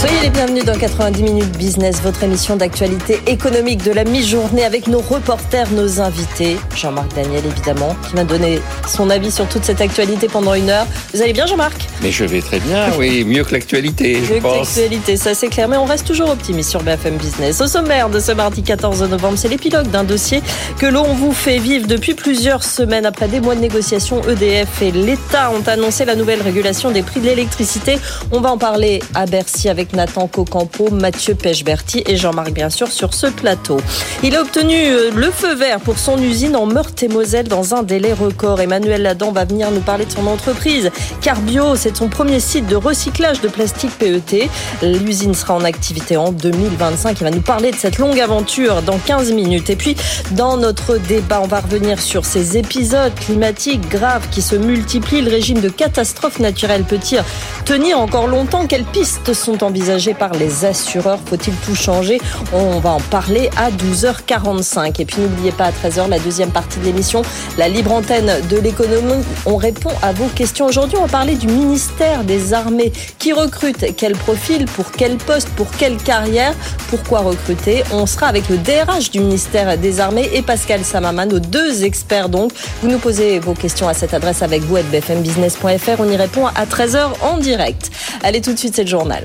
[0.00, 4.86] Soyez les bienvenus dans 90 minutes business, votre émission d'actualité économique de la mi-journée avec
[4.86, 6.56] nos reporters, nos invités.
[6.74, 10.86] Jean-Marc Daniel évidemment, qui m'a donné son avis sur toute cette actualité pendant une heure.
[11.12, 11.86] Vous allez bien Jean-Marc?
[12.02, 14.74] Mais je vais très bien, oui, mieux que l'actualité, je Mieux que pense.
[14.74, 17.60] l'actualité, ça c'est clair, mais on reste toujours optimiste sur BFM Business.
[17.60, 20.40] Au sommaire de ce mardi 14 novembre, c'est l'épilogue d'un dossier
[20.78, 23.04] que l'on vous fait vivre depuis plusieurs semaines.
[23.04, 27.20] Après des mois de négociations, EDF et l'État ont annoncé la nouvelle régulation des prix
[27.20, 27.98] de l'électricité.
[28.32, 32.88] On va en parler à Bercy avec Nathan Cocampo, Mathieu Pechberti et Jean-Marc bien sûr
[32.88, 33.78] sur ce plateau.
[34.22, 38.12] Il a obtenu euh, le feu vert pour son usine en Meurthe-et-Moselle dans un délai
[38.12, 38.60] record.
[38.60, 40.90] Emmanuel Ladan va venir nous parler de son entreprise.
[41.20, 44.48] Carbio, c'est son premier site de recyclage de plastique PET.
[44.82, 47.20] L'usine sera en activité en 2025.
[47.20, 49.70] Il va nous parler de cette longue aventure dans 15 minutes.
[49.70, 49.96] Et puis,
[50.32, 55.22] dans notre débat, on va revenir sur ces épisodes climatiques graves qui se multiplient.
[55.22, 57.22] Le régime de catastrophe naturelle peut-il
[57.64, 58.66] tenir encore longtemps?
[58.66, 59.79] Quelles pistes sont envisagées?
[60.18, 62.20] Par les assureurs Faut-il tout changer?
[62.52, 65.00] On va en parler à 12h45.
[65.00, 67.22] Et puis n'oubliez pas à 13h la deuxième partie de l'émission,
[67.56, 69.24] la libre antenne de l'économie.
[69.46, 70.66] On répond à vos questions.
[70.66, 72.92] Aujourd'hui, on va parler du ministère des Armées.
[73.18, 76.54] Qui recrute Quel profil Pour quel poste Pour quelle carrière?
[76.88, 77.82] Pourquoi recruter?
[77.92, 82.28] On sera avec le DRH du ministère des Armées et Pascal Samaman, nos deux experts
[82.28, 82.52] donc.
[82.82, 86.00] Vous nous posez vos questions à cette adresse avec vous à bfmbusiness.fr.
[86.00, 87.90] On y répond à 13h en direct.
[88.22, 89.24] Allez tout de suite, c'est le journal.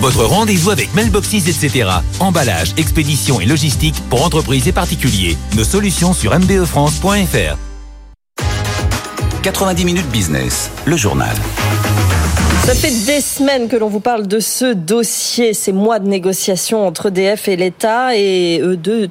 [0.00, 1.88] Votre rendez-vous avec Mailboxes, etc.
[2.20, 5.36] Emballage, expédition et logistique pour entreprises et particuliers.
[5.56, 7.56] Nos solutions sur mbefrance.fr.
[9.42, 11.36] 90 minutes business, le journal.
[12.66, 16.84] Ça fait des semaines que l'on vous parle de ce dossier, ces mois de négociations
[16.84, 18.60] entre EDF et l'État, et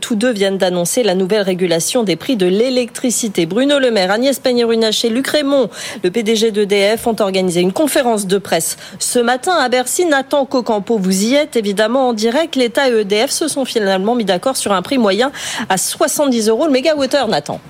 [0.02, 3.46] tous deux viennent d'annoncer la nouvelle régulation des prix de l'électricité.
[3.46, 5.70] Bruno Le Maire, Agnès Pannier-Runacher, Luc Raymond,
[6.04, 10.04] le PDG d'EDF, ont organisé une conférence de presse ce matin à Bercy.
[10.04, 12.58] Nathan Cocampo, vous y êtes évidemment en direct.
[12.58, 15.32] L'État et EDF se sont finalement mis d'accord sur un prix moyen
[15.70, 17.62] à 70 euros le mégawattheure, Nathan.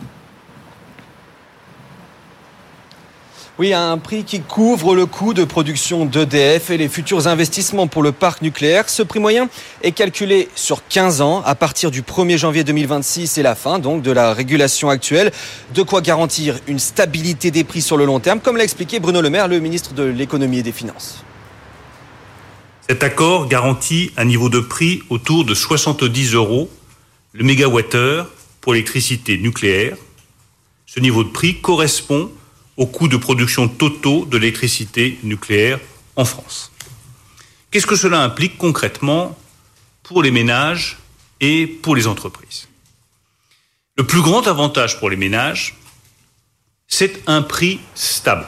[3.57, 8.03] Oui, un prix qui couvre le coût de production d'EDF et les futurs investissements pour
[8.03, 8.89] le parc nucléaire.
[8.89, 9.47] Ce prix moyen
[9.81, 14.01] est calculé sur 15 ans à partir du 1er janvier 2026 et la fin donc
[14.01, 15.31] de la régulation actuelle.
[15.73, 19.21] De quoi garantir une stabilité des prix sur le long terme, comme l'a expliqué Bruno
[19.21, 21.23] Le Maire, le ministre de l'économie et des finances.
[22.89, 26.69] Cet accord garantit un niveau de prix autour de 70 euros
[27.31, 28.29] le mégawattheure
[28.59, 29.95] pour l'électricité nucléaire.
[30.85, 32.29] Ce niveau de prix correspond
[32.77, 35.79] aux coûts de production totaux de l'électricité nucléaire
[36.15, 36.71] en France.
[37.71, 39.37] Qu'est-ce que cela implique concrètement
[40.03, 40.97] pour les ménages
[41.41, 42.67] et pour les entreprises?
[43.97, 45.75] Le plus grand avantage pour les ménages,
[46.87, 48.45] c'est un prix stable.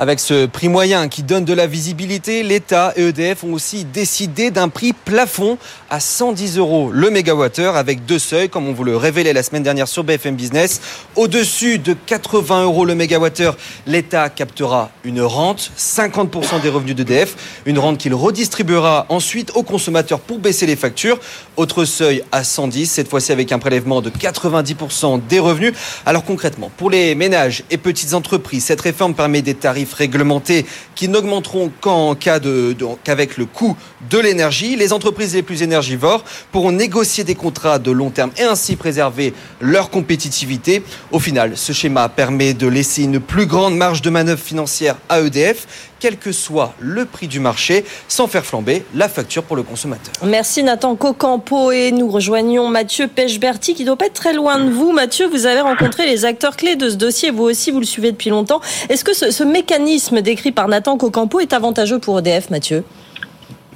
[0.00, 4.52] Avec ce prix moyen qui donne de la visibilité, l'État et EDF ont aussi décidé
[4.52, 5.58] d'un prix plafond
[5.90, 9.64] à 110 euros le mégawattheure avec deux seuils, comme on vous le révélait la semaine
[9.64, 10.80] dernière sur BFM Business.
[11.16, 13.56] Au-dessus de 80 euros le mégawattheure,
[13.88, 17.34] l'État captera une rente, 50% des revenus d'EDF,
[17.66, 21.18] une rente qu'il redistribuera ensuite aux consommateurs pour baisser les factures.
[21.56, 25.72] Autre seuil à 110, cette fois-ci avec un prélèvement de 90% des revenus.
[26.06, 31.08] Alors concrètement, pour les ménages et petites entreprises, cette réforme permet des tarifs réglementés qui
[31.08, 33.76] n'augmenteront qu'en cas de, qu'avec le coût
[34.10, 34.76] de l'énergie.
[34.76, 39.34] Les entreprises les plus énergivores pourront négocier des contrats de long terme et ainsi préserver
[39.60, 40.82] leur compétitivité.
[41.12, 45.20] Au final, ce schéma permet de laisser une plus grande marge de manœuvre financière à
[45.20, 45.66] EDF,
[46.00, 50.12] quel que soit le prix du marché, sans faire flamber la facture pour le consommateur.
[50.24, 54.70] Merci Nathan Cocampo et nous rejoignons Mathieu Pechberti qui doit pas être très loin de
[54.70, 54.92] vous.
[54.92, 58.12] Mathieu, vous avez rencontré les acteurs clés de ce dossier, vous aussi vous le suivez
[58.12, 58.60] depuis longtemps.
[58.88, 62.84] Est-ce que ce, ce mécanisme décrit par Nathan Cocampo est avantageux pour EDF, Mathieu?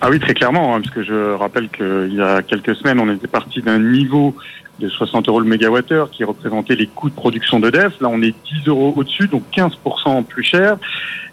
[0.05, 3.08] Ah oui, très clairement, hein, parce que je rappelle qu'il y a quelques semaines, on
[3.14, 4.35] était parti d'un niveau
[4.79, 8.01] de 60 euros le mégawattheure qui représentait les coûts de production d'EDF.
[8.01, 10.77] Là, on est 10 euros au-dessus, donc 15% plus cher.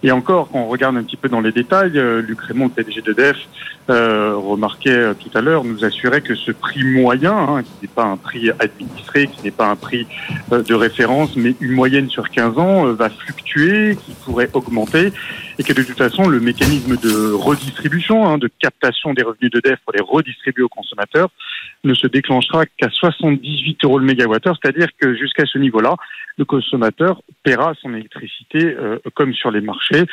[0.04, 2.72] Et encore, quand on regarde un petit peu dans les détails, euh, Luc Raymond, le
[2.72, 3.38] PDG d'EDF,
[3.90, 7.88] euh, remarquait euh, tout à l'heure, nous assurait que ce prix moyen, hein, qui n'est
[7.88, 10.06] pas un prix administré, qui n'est pas un prix
[10.52, 15.12] euh, de référence, mais une moyenne sur 15 ans, euh, va fluctuer, qui pourrait augmenter,
[15.58, 19.80] et que de toute façon, le mécanisme de redistribution, hein, de captation des revenus d'EDF
[19.84, 21.30] pour les redistribuer aux consommateurs,
[21.84, 25.96] ne se déclenchera qu'à 78 euros le mégawattheure, c'est-à-dire que jusqu'à ce niveau-là,
[26.38, 30.06] le consommateur paiera son électricité euh, comme sur les marchés.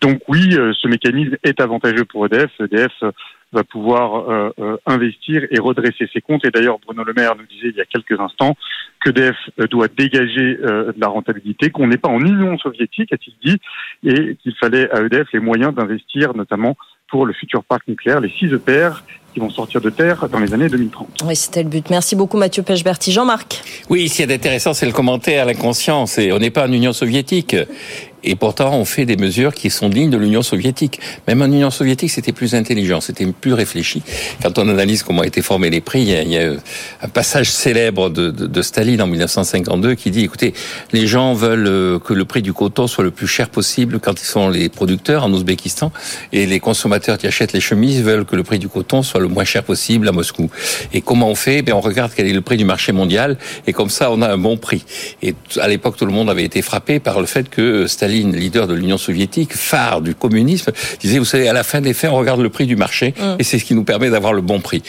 [0.00, 2.50] Donc oui, euh, ce mécanisme est avantageux pour EDF.
[2.60, 2.92] EDF
[3.52, 6.44] va pouvoir euh, euh, investir et redresser ses comptes.
[6.44, 8.56] Et d'ailleurs, Bruno Le Maire nous disait il y a quelques instants
[9.02, 9.36] qu'EDF
[9.70, 13.58] doit dégager de la rentabilité, qu'on n'est pas en Union soviétique, a-t-il dit,
[14.04, 16.76] et qu'il fallait à EDF les moyens d'investir notamment
[17.08, 19.02] pour le futur parc nucléaire, les 6 EPR
[19.36, 21.08] qui vont sortir de terre dans les années 2030.
[21.26, 21.90] Oui, c'était le but.
[21.90, 23.12] Merci beaucoup Mathieu Pechberti.
[23.12, 23.62] Jean-Marc?
[23.90, 26.16] Oui, ce qui est intéressant, c'est le commentaire à la conscience.
[26.16, 27.54] Et on n'est pas en Union soviétique.
[28.24, 31.00] Et pourtant, on fait des mesures qui sont dignes de l'Union soviétique.
[31.28, 34.02] Même en Union soviétique, c'était plus intelligent, c'était plus réfléchi.
[34.42, 36.52] Quand on analyse comment ont été formés les prix, il y a,
[37.02, 40.54] un passage célèbre de, de, de, Staline en 1952 qui dit, écoutez,
[40.92, 44.20] les gens veulent euh, que le prix du coton soit le plus cher possible quand
[44.20, 45.92] ils sont les producteurs en Ouzbékistan,
[46.32, 49.28] et les consommateurs qui achètent les chemises veulent que le prix du coton soit le
[49.28, 50.50] moins cher possible à Moscou.
[50.92, 51.62] Et comment on fait?
[51.62, 53.36] Ben, On regarde quel est le prix du marché mondial,
[53.66, 54.84] et comme ça, on a un bon prix.
[55.22, 58.66] Et à l'époque, tout le monde avait été frappé par le fait que Staline leader
[58.66, 62.16] de l'Union soviétique, phare du communisme, disait, vous savez, à la fin des faits, on
[62.16, 63.36] regarde le prix du marché mm.
[63.38, 64.82] et c'est ce qui nous permet d'avoir le bon prix.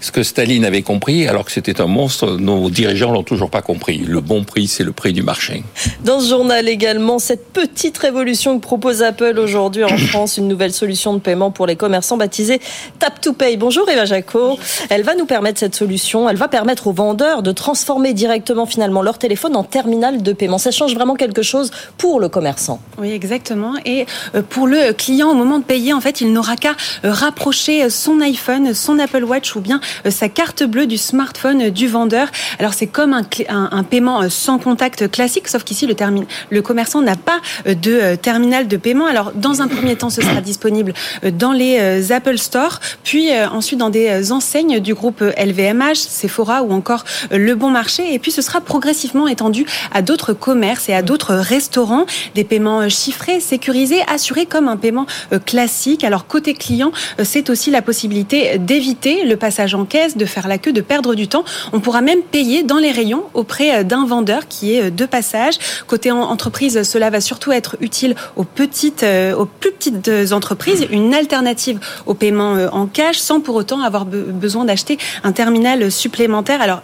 [0.00, 3.62] Ce que Staline avait compris, alors que c'était un monstre, nos dirigeants l'ont toujours pas
[3.62, 3.98] compris.
[3.98, 5.62] Le bon prix, c'est le prix du marché.
[6.04, 10.72] Dans ce journal également, cette petite révolution que propose Apple aujourd'hui en France, une nouvelle
[10.72, 12.60] solution de paiement pour les commerçants baptisée
[12.98, 13.56] Tap to Pay.
[13.56, 14.58] Bonjour Eva Jaco.
[14.88, 19.02] Elle va nous permettre cette solution, elle va permettre aux vendeurs de transformer directement finalement
[19.02, 20.58] leur téléphone en terminal de paiement.
[20.58, 22.55] Ça change vraiment quelque chose pour le commerçant.
[22.98, 23.74] Oui, exactement.
[23.84, 26.74] Et euh, pour le client, au moment de payer, en fait, il n'aura qu'à
[27.04, 31.70] euh, rapprocher son iPhone, son Apple Watch ou bien euh, sa carte bleue du smartphone
[31.70, 32.28] du vendeur.
[32.58, 38.14] Alors, c'est comme un, paiement sans contact classique, sauf qu'ici, le, commerçant n'a pas de
[38.16, 39.06] terminal de paiement.
[39.06, 40.94] Alors, dans un premier temps, ce sera disponible
[41.32, 47.04] dans les Apple Store, puis ensuite dans des enseignes du groupe LVMH, Sephora ou encore
[47.30, 48.14] Le Bon Marché.
[48.14, 52.06] Et puis, ce sera progressivement étendu à d'autres commerces et à d'autres restaurants.
[52.46, 56.04] Paiement euh, chiffré, sécurisé, assuré comme un paiement euh, classique.
[56.04, 60.48] Alors côté client, euh, c'est aussi la possibilité d'éviter le passage en caisse, de faire
[60.48, 61.44] la queue, de perdre du temps.
[61.72, 65.58] On pourra même payer dans les rayons auprès d'un vendeur qui est de passage.
[65.86, 69.04] Côté entreprise, cela va surtout être utile aux petites,
[69.36, 74.64] aux plus petites entreprises, une alternative au paiement en cash sans pour autant avoir besoin
[74.64, 76.60] d'acheter un terminal supplémentaire.
[76.62, 76.80] Alors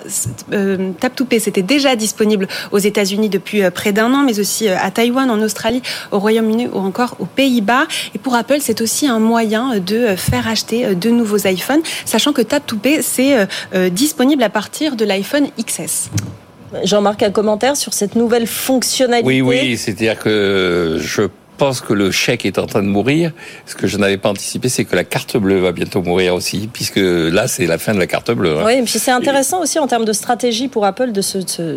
[0.50, 5.40] Tap2Pay, c'était déjà disponible aux États-Unis depuis près d'un an, mais aussi à Taïwan, en
[5.40, 7.86] Australie Australie, au Royaume-Uni ou encore aux Pays-Bas.
[8.14, 12.40] Et pour Apple, c'est aussi un moyen de faire acheter de nouveaux iPhones, sachant que
[12.40, 13.36] Tap to Pay, c'est
[13.74, 16.10] euh, disponible à partir de l'iPhone XS.
[16.84, 21.22] Jean-Marc, un commentaire sur cette nouvelle fonctionnalité Oui, oui, c'est-à-dire que je
[21.62, 23.30] pense que le chèque est en train de mourir.
[23.66, 26.68] Ce que je n'avais pas anticipé, c'est que la carte bleue va bientôt mourir aussi,
[26.72, 28.58] puisque là, c'est la fin de la carte bleue.
[28.58, 28.64] Hein.
[28.66, 31.22] Oui, mais c'est intéressant aussi en termes de stratégie pour Apple de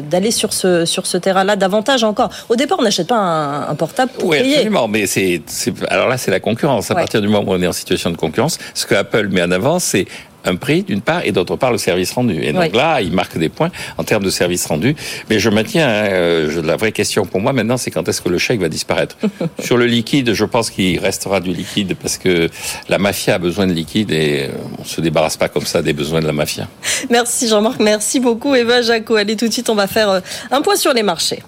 [0.10, 2.32] d'aller sur ce, sur ce terrain-là davantage encore.
[2.50, 5.44] Au départ, on n'achète pas un, portable pour oui, absolument, mais c'est,
[5.90, 6.90] alors là, c'est la concurrence.
[6.90, 9.44] À partir du moment où on est en situation de concurrence, ce que Apple met
[9.44, 10.08] en avant, c'est
[10.46, 12.42] un prix d'une part et d'autre part le service rendu.
[12.44, 14.96] Et donc là, il marque des points en termes de service rendu.
[15.30, 18.30] Mais je maintiens, hein, euh, la vraie question pour moi maintenant, c'est quand est-ce que
[18.30, 19.18] le chèque va disparaître?
[19.60, 22.50] Sur le liquide, je pense qu'il restera du liquide parce que
[22.90, 24.48] la mafia a besoin de liquide et euh,
[24.80, 26.68] on se débarrasse pas comme ça des besoins de la mafia.
[27.10, 29.16] Merci Jean-Marc, merci beaucoup Eva Jaco.
[29.16, 30.20] Allez tout de suite, on va faire euh,
[30.52, 31.42] un point sur les marchés.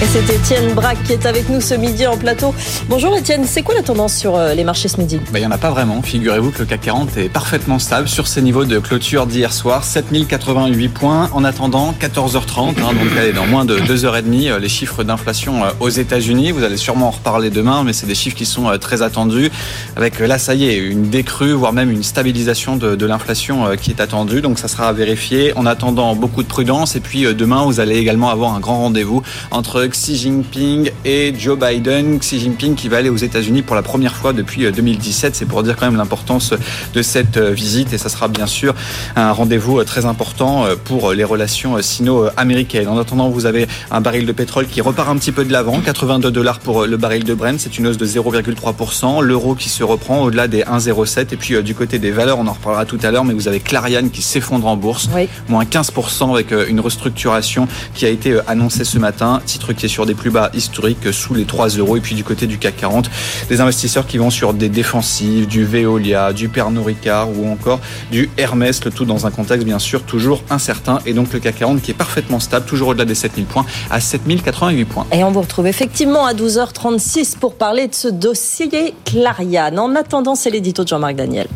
[0.00, 2.54] Et c'est Étienne Braque qui est avec nous ce midi en plateau.
[2.88, 5.18] Bonjour Étienne, c'est quoi la tendance sur euh, les marchés ce midi?
[5.32, 6.00] Ben, Il n'y en a pas vraiment.
[6.02, 9.82] Figurez-vous que le CAC 40 est parfaitement stable sur ses niveaux de clôture d'hier soir.
[9.82, 12.68] 7088 points en attendant 14h30.
[12.68, 16.52] Hein, donc allez, dans moins de 2h30, euh, les chiffres d'inflation euh, aux États-Unis.
[16.52, 19.50] Vous allez sûrement en reparler demain, mais c'est des chiffres qui sont très attendus.
[19.96, 24.00] Avec là, ça y est, une décrue, voire même une stabilisation de l'inflation qui est
[24.00, 24.42] attendue.
[24.42, 25.56] Donc ça sera à vérifier.
[25.56, 26.94] En attendant, beaucoup de prudence.
[26.94, 31.58] Et puis demain, vous allez également avoir un grand rendez-vous entre Xi Jinping et Joe
[31.58, 32.18] Biden.
[32.18, 35.32] Xi Jinping qui va aller aux États-Unis pour la première fois depuis 2017.
[35.32, 36.54] Euh, C'est pour dire quand même l'importance
[36.94, 38.74] de cette euh, visite et ça sera bien sûr
[39.16, 42.88] un rendez-vous euh, très important pour les relations sino-américaines.
[42.88, 45.80] En attendant, vous avez un baril de pétrole qui repart un petit peu de l'avant,
[45.80, 49.22] 82 dollars pour le baril de Brent, c'est une hausse de 0,3%.
[49.22, 52.52] L'euro qui se reprend au-delà des 1,07 et puis du côté des valeurs, on en
[52.52, 55.08] reparlera tout à l'heure, mais vous avez Clariane qui s'effondre en bourse,
[55.48, 60.04] moins 15% avec une restructuration qui a été annoncée ce matin, titre qui est sur
[60.04, 61.96] des plus bas historiques sous les 3 euros.
[61.96, 63.10] Et puis du côté du CAC 40,
[63.48, 67.80] des investisseurs qui vont sur des défensives, du Veolia, du Pernod Ricard ou encore
[68.10, 70.98] du Hermès, le tout dans un contexte bien sûr toujours incertain.
[71.06, 74.00] Et donc le CAC 40 qui est parfaitement stable, toujours au-delà des 7000 points, à
[74.00, 75.06] 7088 points.
[75.12, 79.78] Et on vous retrouve effectivement à 12h36 pour parler de ce dossier Clariane.
[79.78, 81.46] En attendant, c'est l'édito de Jean-Marc Daniel.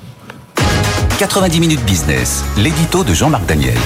[1.19, 3.76] 90 minutes business, l'édito de Jean-Marc Daniel.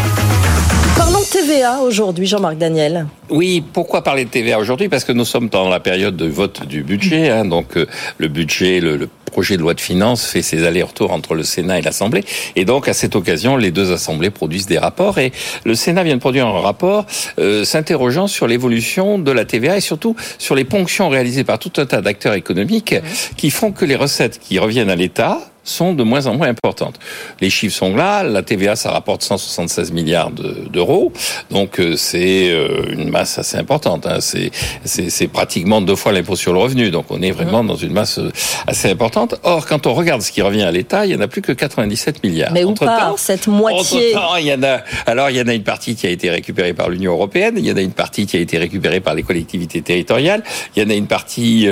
[0.97, 3.07] Parlons de TVA aujourd'hui, Jean-Marc Daniel.
[3.29, 4.89] Oui, pourquoi parler de TVA aujourd'hui?
[4.89, 7.29] Parce que nous sommes dans la période de vote du budget.
[7.29, 7.87] Hein, donc euh,
[8.17, 11.79] le budget, le, le, projet de loi de finances fait ses allers-retours entre le Sénat
[11.79, 12.25] et l'Assemblée.
[12.55, 15.19] Et donc à cette occasion, les deux assemblées produisent des rapports.
[15.19, 15.33] Et
[15.67, 17.05] le Sénat vient de produire un rapport
[17.39, 21.73] euh, s'interrogeant sur l'évolution de la TVA et surtout sur les ponctions réalisées par tout
[21.77, 22.95] un tas d'acteurs économiques
[23.37, 26.99] qui font que les recettes qui reviennent à l'État sont de moins en moins importantes.
[27.41, 31.13] Les chiffres sont là, la TVA ça rapporte 176 milliards d'euros,
[31.51, 34.07] donc euh, c'est euh, une masse assez importante.
[34.07, 34.19] Hein.
[34.21, 38.19] C'est pratiquement deux fois l'impôt sur le revenu, donc on est vraiment dans une masse
[38.19, 38.31] euh,
[38.67, 39.35] assez importante.
[39.43, 41.53] Or, quand on regarde ce qui revient à l'État, il y en a plus que
[41.53, 42.53] 97 milliards.
[42.53, 44.15] Mais où part cette moitié?
[44.39, 44.81] il y en a.
[45.07, 47.67] Alors, il y en a une partie qui a été récupérée par l'Union européenne, il
[47.67, 50.43] y en a une partie qui a été récupérée par les collectivités territoriales,
[50.75, 51.69] il y en a une partie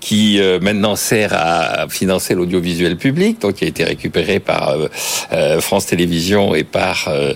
[0.00, 4.88] qui maintenant sert à financer l'audiovisuel public donc qui a été récupéré par euh,
[5.32, 7.34] euh, France Télévisions et par euh,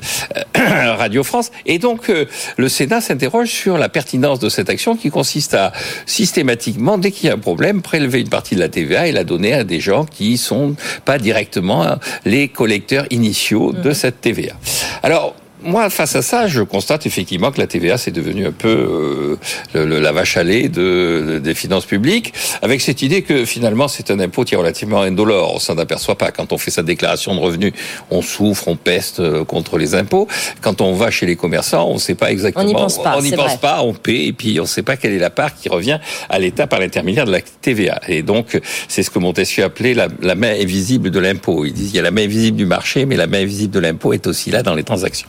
[0.55, 1.51] Radio France.
[1.65, 2.11] Et donc
[2.57, 5.73] le Sénat s'interroge sur la pertinence de cette action qui consiste à
[6.07, 9.25] systématiquement, dès qu'il y a un problème, prélever une partie de la TVA et la
[9.25, 10.75] donner à des gens qui sont
[11.05, 11.87] pas directement
[12.25, 13.95] les collecteurs initiaux de mmh.
[13.95, 14.55] cette TVA.
[15.03, 15.35] Alors
[15.67, 19.39] moi, face à ça, je constate effectivement que la TVA c'est devenu un peu
[19.75, 22.33] euh, la vache à lait de, des finances publiques,
[22.63, 25.55] avec cette idée que finalement c'est un impôt qui est relativement indolore.
[25.55, 26.31] On s'en aperçoit pas.
[26.31, 27.73] Quand on fait sa déclaration de revenus,
[28.11, 30.29] on souffre, on peste euh, contre les impôts.
[30.61, 32.65] Quand on va chez les commerçants, on ne sait pas exactement.
[32.65, 33.17] On n'y pense pas.
[33.19, 33.83] On n'y pense pas.
[33.83, 36.39] On paie et puis on ne sait pas quelle est la part qui revient à
[36.39, 38.01] l'État par l'intermédiaire de la TVA.
[38.09, 41.65] Et donc c'est ce que Montesquieu appelait la, la main invisible de l'impôt.
[41.65, 43.81] Il dit il y a la main invisible du marché, mais la main invisible de
[43.81, 45.29] l'impôt est aussi là dans les transactions.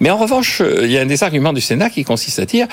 [0.00, 2.44] Mais en revanche, euh, il y a un des arguments du Sénat qui consiste à
[2.44, 2.66] dire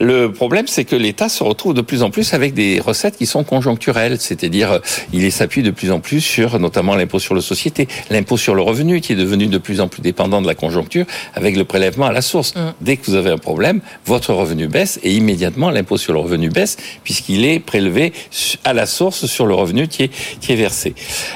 [0.00, 3.26] le problème, c'est que l'État se retrouve de plus en plus avec des recettes qui
[3.26, 4.78] sont conjoncturelles, c'est-à-dire euh,
[5.12, 8.62] il s'appuie de plus en plus sur notamment l'impôt sur la société, l'impôt sur le
[8.62, 12.06] revenu qui est devenu de plus en plus dépendant de la conjoncture avec le prélèvement
[12.06, 12.54] à la source.
[12.54, 12.60] Mm.
[12.80, 16.48] Dès que vous avez un problème, votre revenu baisse et immédiatement l'impôt sur le revenu
[16.48, 18.12] baisse puisqu'il est prélevé
[18.64, 20.10] à la source sur le revenu qui est,
[20.40, 20.94] qui est versé.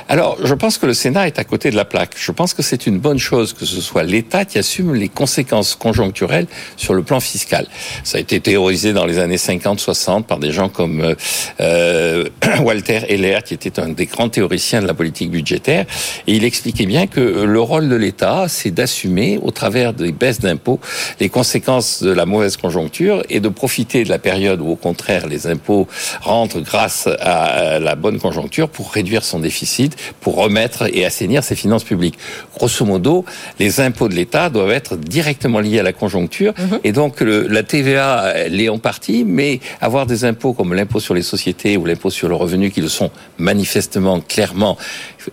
[0.09, 2.15] Alors, je pense que le Sénat est à côté de la plaque.
[2.17, 5.75] Je pense que c'est une bonne chose que ce soit l'État qui assume les conséquences
[5.75, 7.67] conjoncturelles sur le plan fiscal.
[8.05, 11.15] Ça a été théorisé dans les années 50-60 par des gens comme euh,
[11.61, 12.29] euh
[12.63, 15.87] Walter Heller, qui était un des grands théoriciens de la politique budgétaire,
[16.27, 20.41] et il expliquait bien que le rôle de l'État, c'est d'assumer, au travers des baisses
[20.41, 20.81] d'impôts,
[21.21, 25.27] les conséquences de la mauvaise conjoncture et de profiter de la période où, au contraire,
[25.27, 25.89] les impôts
[26.21, 31.55] rentrent grâce à la bonne conjoncture pour réduire son déficit, pour remettre et assainir ses
[31.55, 32.19] finances publiques.
[32.55, 33.25] Grosso modo,
[33.59, 36.53] les impôts de l'État doivent être directement directement lié à la conjoncture.
[36.59, 36.81] Mhm.
[36.83, 41.15] Et donc, la TVA, elle est en partie, mais avoir des impôts comme l'impôt sur
[41.15, 44.77] les sociétés ou l'impôt sur le revenu qui le sont manifestement, clairement,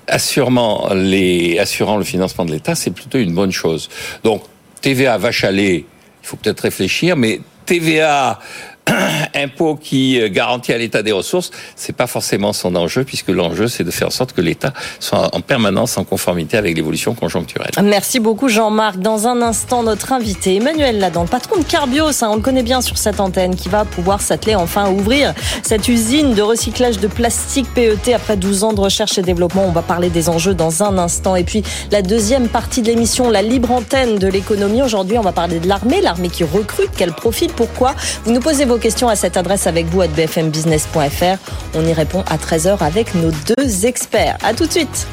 [0.07, 3.89] assurant, les, assurant le financement de l'État, c'est plutôt une bonne chose.
[4.23, 4.43] Donc,
[4.81, 5.85] TVA va chaler,
[6.23, 8.39] il faut peut-être réfléchir, mais TVA
[9.35, 13.67] impôt qui euh, garantit à l'État des ressources, c'est pas forcément son enjeu, puisque l'enjeu,
[13.67, 17.71] c'est de faire en sorte que l'État soit en permanence en conformité avec l'évolution conjoncturelle.
[17.83, 18.99] Merci beaucoup, Jean-Marc.
[18.99, 22.63] Dans un instant, notre invité, Emmanuel Ladan, le patron de Carbios, hein, on le connaît
[22.63, 26.99] bien sur cette antenne, qui va pouvoir s'atteler enfin à ouvrir cette usine de recyclage
[26.99, 29.65] de plastique PET après 12 ans de recherche et développement.
[29.65, 31.35] On va parler des enjeux dans un instant.
[31.35, 34.81] Et puis, la deuxième partie de l'émission, la libre antenne de l'économie.
[34.81, 37.95] Aujourd'hui, on va parler de l'armée, l'armée qui recrute, quel profil, pourquoi.
[38.23, 41.37] Vous nous posez vos questions à cette adresse avec vous à bfmbusiness.fr.
[41.75, 44.37] On y répond à 13h avec nos deux experts.
[44.43, 45.07] À tout de suite.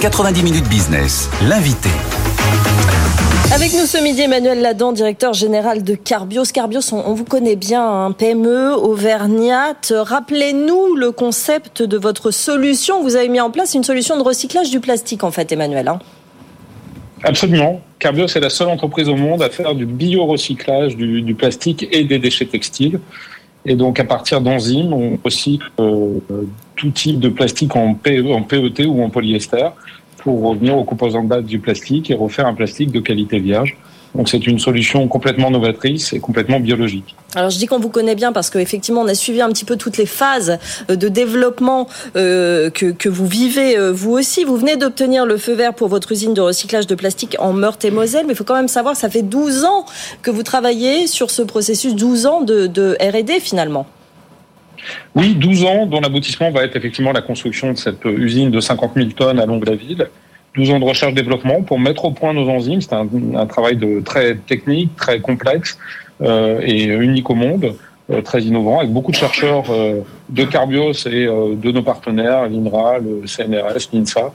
[0.00, 1.90] 90 minutes business, l'invité.
[3.52, 6.44] Avec nous ce midi, Emmanuel Ladan, directeur général de Carbios.
[6.54, 9.74] Carbios, on, vous connaît bien, un PME, Auvergnat.
[9.90, 13.02] Rappelez-nous le concept de votre solution.
[13.02, 15.88] Vous avez mis en place une solution de recyclage du plastique, en fait, Emmanuel.
[15.88, 15.98] Hein.
[17.22, 17.80] Absolument.
[17.98, 22.18] Carbios est la seule entreprise au monde à faire du bio-recyclage du, plastique et des
[22.18, 23.00] déchets textiles.
[23.66, 26.18] Et donc, à partir d'enzymes, on recycle euh,
[26.76, 29.68] tout type de plastique en, PE, en PET ou en polyester
[30.18, 33.76] pour revenir aux composants de base du plastique et refaire un plastique de qualité vierge.
[34.14, 37.14] Donc c'est une solution complètement novatrice et complètement biologique.
[37.34, 39.76] Alors je dis qu'on vous connaît bien parce qu'effectivement on a suivi un petit peu
[39.76, 40.58] toutes les phases
[40.90, 41.86] euh, de développement
[42.16, 44.44] euh, que, que, vous vivez euh, vous aussi.
[44.44, 47.84] Vous venez d'obtenir le feu vert pour votre usine de recyclage de plastique en Meurthe
[47.84, 49.84] et Moselle, mais il faut quand même savoir que ça fait 12 ans
[50.22, 53.86] que vous travaillez sur ce processus, 12 ans de, de R&D finalement.
[55.14, 58.92] Oui, 12 ans dont l'aboutissement va être effectivement la construction de cette usine de 50
[58.96, 60.08] 000 tonnes à Longue-la-Ville.
[60.56, 62.80] 12 ans de recherche-développement pour mettre au point nos enzymes.
[62.80, 65.78] C'est un, un, travail de très technique, très complexe
[66.22, 67.74] euh, et unique au monde,
[68.10, 72.48] euh, très innovant, avec beaucoup de chercheurs euh, de Carbios et euh, de nos partenaires,
[72.48, 74.32] l'INRA, le CNRS, l'INSA,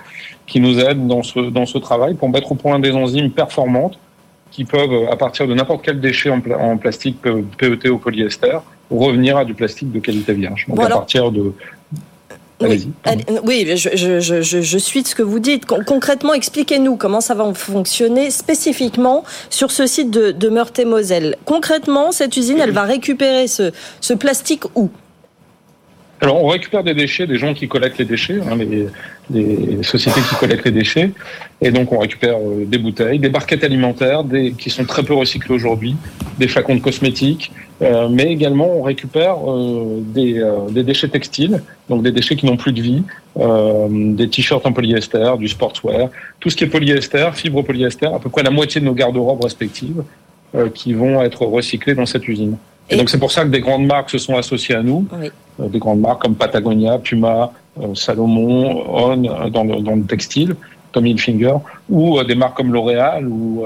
[0.48, 4.00] qui nous aident dans ce, dans ce travail pour mettre au point des enzymes performantes
[4.52, 7.18] qui peuvent, à partir de n'importe quel déchet en, en plastique
[7.58, 10.68] PET ou polyester, revenir à du plastique de qualité vierge.
[10.70, 11.52] Donc à partir de...
[12.62, 12.90] Oui,
[13.44, 15.66] oui, je, je, je, je- je suis de ce que vous dites.
[15.66, 21.36] Con- Concrètement, expliquez-nous comment ça va fonctionner spécifiquement sur ce site de, de Meurthe-et-Moselle.
[21.46, 24.90] Concrètement, cette usine, elle va récupérer ce, ce plastique où?
[26.22, 28.58] Alors, on récupère des déchets, des gens qui collectent les déchets, hein,
[29.30, 31.12] les, sociétés qui collectent les déchets.
[31.62, 35.14] Et donc, on récupère euh, des bouteilles, des barquettes alimentaires, des, qui sont très peu
[35.14, 35.96] recyclées aujourd'hui,
[36.40, 42.02] des flacons de cosmétiques, euh, mais également, on récupère euh, des, des déchets textiles, donc
[42.02, 43.04] des déchets qui n'ont plus de vie,
[43.38, 48.30] des t-shirts en polyester, du sportswear, tout ce qui est polyester, fibre polyester, à peu
[48.30, 50.04] près la moitié de nos garde-robes respectives,
[50.74, 52.56] qui vont être recyclées dans cette usine.
[52.90, 55.06] Et, Et- donc, c'est pour ça que des grandes marques se sont associées à nous
[55.20, 55.32] Oui.
[55.60, 57.52] euh, des grandes marques comme Patagonia, Puma,
[57.82, 60.56] euh, Salomon, On euh, dans le, dans le textile,
[60.94, 61.56] comme Hilfiger,
[61.90, 63.66] ou des marques comme L'Oréal ou,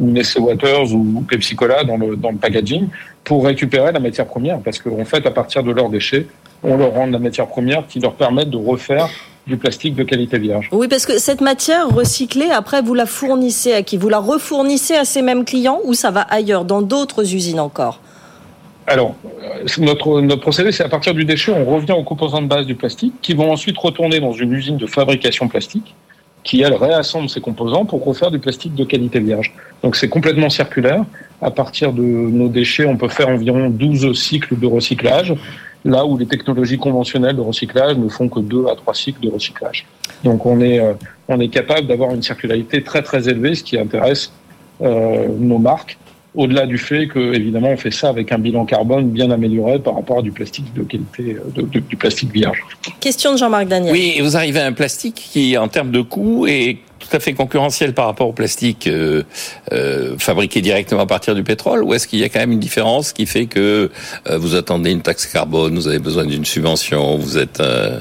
[0.00, 2.88] ou Nestlé Waters ou Pepsi Cola dans le, dans le packaging
[3.24, 6.26] pour récupérer la matière première parce qu'en fait, à partir de leurs déchets,
[6.62, 9.08] on leur rend la matière première qui leur permet de refaire
[9.46, 10.68] du plastique de qualité vierge.
[10.72, 13.96] Oui, parce que cette matière recyclée, après, vous la fournissez à qui?
[13.96, 18.00] Vous la refournissez à ces mêmes clients ou ça va ailleurs, dans d'autres usines encore?
[18.88, 19.14] Alors,
[19.78, 22.74] notre, notre procédé, c'est à partir du déchet, on revient aux composants de base du
[22.74, 25.94] plastique qui vont ensuite retourner dans une usine de fabrication plastique
[26.42, 29.52] qui, elle, réassemble ces composants pour refaire du plastique de qualité vierge.
[29.82, 31.04] Donc, c'est complètement circulaire.
[31.42, 35.34] À partir de nos déchets, on peut faire environ 12 cycles de recyclage,
[35.84, 39.30] là où les technologies conventionnelles de recyclage ne font que 2 à 3 cycles de
[39.30, 39.84] recyclage.
[40.24, 40.94] Donc, on est, euh,
[41.28, 44.32] on est capable d'avoir une circularité très, très élevée, ce qui intéresse
[44.80, 45.98] euh, nos marques
[46.34, 49.94] au-delà du fait que, évidemment, on fait ça avec un bilan carbone bien amélioré par
[49.94, 52.62] rapport à du plastique de qualité, euh, de- de- du plastique vierge.
[53.00, 53.92] Question de Jean-Marc Daniel.
[53.92, 57.20] Oui, et vous arrivez à un plastique qui, en termes de coût, est tout à
[57.20, 59.22] fait concurrentiel par rapport au plastique euh,
[59.72, 62.58] euh, fabriqué directement à partir du pétrole Ou est-ce qu'il y a quand même une
[62.60, 63.90] différence qui fait que
[64.28, 67.60] euh, vous attendez une taxe carbone, vous avez besoin d'une subvention, vous êtes...
[67.60, 68.00] euh,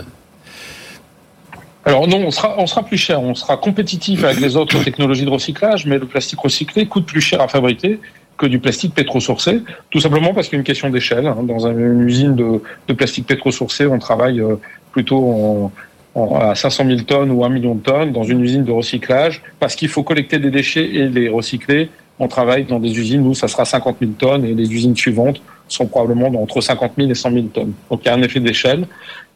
[1.86, 5.24] Alors non, on sera, on sera plus cher, on sera compétitif avec les autres technologies
[5.25, 8.00] de recyclage, mais le plastique recyclé coûte plus cher à fabriquer
[8.38, 11.28] que du plastique pétrosourcé, tout simplement parce qu'il y a une question d'échelle.
[11.28, 11.38] hein.
[11.44, 14.56] Dans une usine de, de plastique pétrosourcé, on travaille euh,
[14.92, 15.72] plutôt
[16.16, 18.12] en, à 500 000 tonnes ou 1 million de tonnes.
[18.12, 22.28] Dans une usine de recyclage, parce qu'il faut collecter des déchets et les recycler, on
[22.28, 25.86] travaille dans des usines où ça sera 50 000 tonnes et les usines suivantes sont
[25.86, 27.74] probablement entre 50 000 et 100 000 tonnes.
[27.92, 28.88] Donc il y a un effet d'échelle.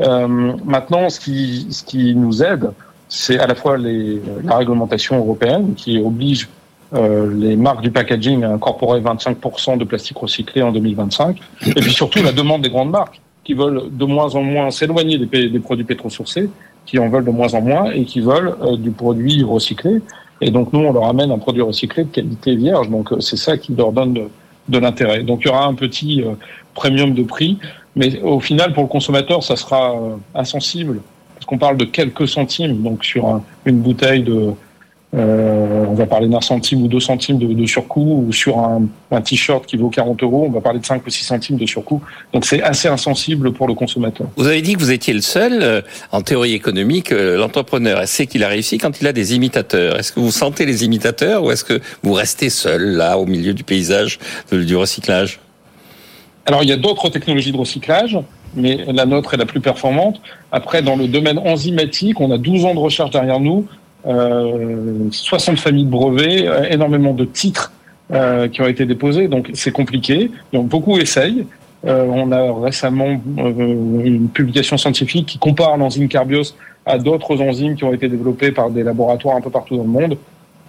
[0.01, 0.27] Euh,
[0.65, 2.71] maintenant, ce qui, ce qui nous aide,
[3.09, 6.47] c'est à la fois les, la réglementation européenne qui oblige
[6.93, 11.91] euh, les marques du packaging à incorporer 25% de plastique recyclé en 2025, et puis
[11.91, 15.59] surtout la demande des grandes marques qui veulent de moins en moins s'éloigner des, des
[15.59, 16.49] produits pétrosourcés,
[16.85, 20.01] qui en veulent de moins en moins et qui veulent euh, du produit recyclé.
[20.41, 22.89] Et donc nous, on leur amène un produit recyclé de qualité vierge.
[22.89, 24.13] Donc euh, c'est ça qui leur donne
[24.67, 25.23] de, l'intérêt.
[25.23, 26.23] Donc il y aura un petit
[26.73, 27.57] premium de prix,
[27.95, 29.95] mais au final, pour le consommateur, ça sera
[30.35, 31.01] insensible,
[31.35, 32.81] parce qu'on parle de quelques centimes.
[32.81, 34.53] Donc sur un- une bouteille de,
[35.13, 38.83] euh, on va parler d'un centime ou deux centimes de, de surcoût, ou sur un,
[39.11, 41.65] un t-shirt qui vaut 40 euros, on va parler de 5 ou 6 centimes de
[41.65, 42.01] surcoût.
[42.33, 44.27] Donc c'est assez insensible pour le consommateur.
[44.37, 45.81] Vous avez dit que vous étiez le seul, euh,
[46.13, 49.99] en théorie économique, euh, l'entrepreneur sait qu'il a réussi quand il a des imitateurs.
[49.99, 53.53] Est-ce que vous sentez les imitateurs ou est-ce que vous restez seul, là, au milieu
[53.53, 54.17] du paysage
[54.51, 55.39] de- du recyclage?
[56.45, 58.17] Alors, il y a d'autres technologies de recyclage,
[58.55, 60.21] mais la nôtre est la plus performante.
[60.51, 63.67] Après, dans le domaine enzymatique, on a 12 ans de recherche derrière nous,
[64.03, 67.71] 60 familles de brevets, euh, énormément de titres
[68.11, 70.31] euh, qui ont été déposés, donc c'est compliqué.
[70.53, 71.45] Donc, beaucoup essayent.
[71.85, 76.53] Euh, on a récemment euh, une publication scientifique qui compare l'enzyme Carbios
[76.85, 79.89] à d'autres enzymes qui ont été développées par des laboratoires un peu partout dans le
[79.89, 80.17] monde.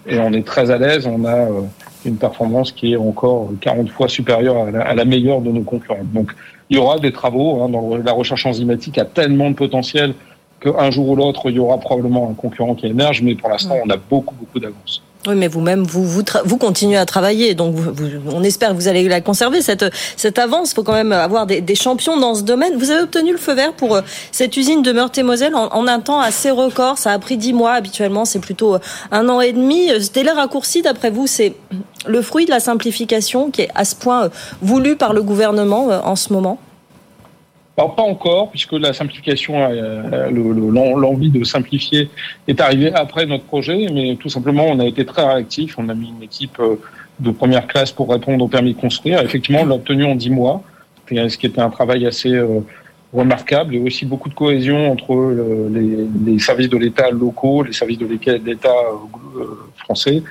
[0.07, 1.07] Et on est très à l'aise.
[1.07, 1.61] On a euh,
[2.05, 5.61] une performance qui est encore 40 fois supérieure à la, à la meilleure de nos
[5.61, 6.03] concurrents.
[6.13, 6.31] Donc,
[6.69, 7.61] il y aura des travaux.
[7.61, 10.15] Hein, dans la recherche enzymatique a tellement de potentiel
[10.63, 13.21] qu'un jour ou l'autre, il y aura probablement un concurrent qui émerge.
[13.21, 15.01] Mais pour l'instant, on a beaucoup, beaucoup d'avance.
[15.25, 18.71] Oui, mais vous-même, vous, vous, tra- vous continuez à travailler, donc vous- vous- on espère
[18.71, 19.85] que vous allez la conserver, cette,
[20.17, 20.71] cette avance.
[20.71, 22.73] Il faut quand même avoir des, des champions dans ce domaine.
[22.77, 24.01] Vous avez obtenu le feu vert pour euh,
[24.33, 26.97] cette usine de Meurthe-et-Moselle en, en un temps assez record.
[26.97, 28.79] Ça a pris dix mois, habituellement, c'est plutôt euh,
[29.11, 29.89] un an et demi.
[29.91, 31.53] Euh, Ce délai raccourci, d'après vous, c'est
[32.05, 34.29] le fruit de la simplification qui est à ce point
[34.61, 36.57] voulu par le gouvernement en ce moment?
[37.77, 42.09] Alors, pas encore, puisque la simplification, euh, l'en- l'envie de simplifier
[42.47, 45.75] est arrivée après notre projet, mais tout simplement, on a été très réactif.
[45.79, 46.75] On a mis une équipe euh,
[47.19, 49.21] de première classe pour répondre au permis de construire.
[49.21, 50.61] Effectivement, on l'a obtenu en 10 mois,
[51.13, 52.59] euh, ce qui était un travail assez, euh,
[53.13, 57.99] remarquable et aussi beaucoup de cohésion entre les, les, services de l'État locaux, les services
[57.99, 59.43] de l'État euh,
[59.77, 60.23] français.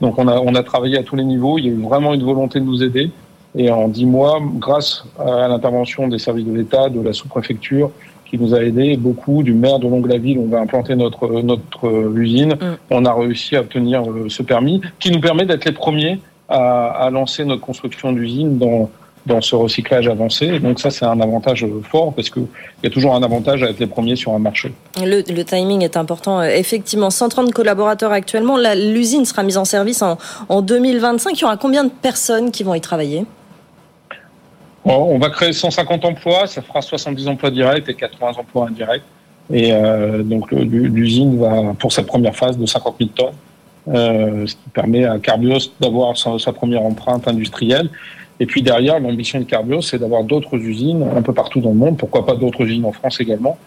[0.00, 2.14] Donc on a, on a travaillé à tous les niveaux, il y a eu vraiment
[2.14, 3.10] une volonté de nous aider.
[3.56, 7.90] Et en dix mois, grâce à l'intervention des services de l'État, de la sous-préfecture,
[8.26, 12.54] qui nous a aidés, beaucoup du maire de Longue-la-Ville, on va implanter notre, notre usine,
[12.54, 12.76] mm.
[12.90, 16.88] on a réussi à obtenir euh, ce permis, qui nous permet d'être les premiers à,
[17.06, 18.90] à lancer notre construction d'usine dans,
[19.28, 20.58] dans ce recyclage avancé.
[20.58, 22.46] donc ça, c'est un avantage fort parce qu'il
[22.82, 24.72] y a toujours un avantage à être les premiers sur un marché.
[24.96, 26.42] Le, timing est important.
[26.42, 28.56] Effectivement, 130 collaborateurs actuellement.
[28.74, 31.38] L'usine sera mise en service en, en 2025.
[31.38, 33.24] Il y aura combien de personnes qui vont y travailler?
[34.84, 36.46] On va créer 150 emplois.
[36.46, 39.02] Ça fera 70 emplois directs et 80 emplois indirects.
[39.50, 43.34] Et euh, donc l'usine va, pour cette première phase, de 50 000 tonnes.
[43.88, 47.88] Euh, ce qui permet à Carbios d'avoir sa, première empreinte industrielle.
[48.40, 51.76] Et puis derrière, l'ambition de Carbios, c'est d'avoir d'autres usines un peu partout dans le
[51.76, 51.96] monde.
[51.96, 53.58] Pourquoi pas d'autres usines en France également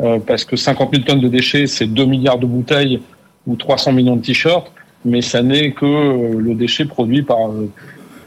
[0.00, 3.02] euh, Parce que 50 000 tonnes de déchets, c'est 2 milliards de bouteilles
[3.46, 4.72] ou 300 millions de t-shirts,
[5.04, 7.70] mais ça n'est que euh, le déchet produit par euh,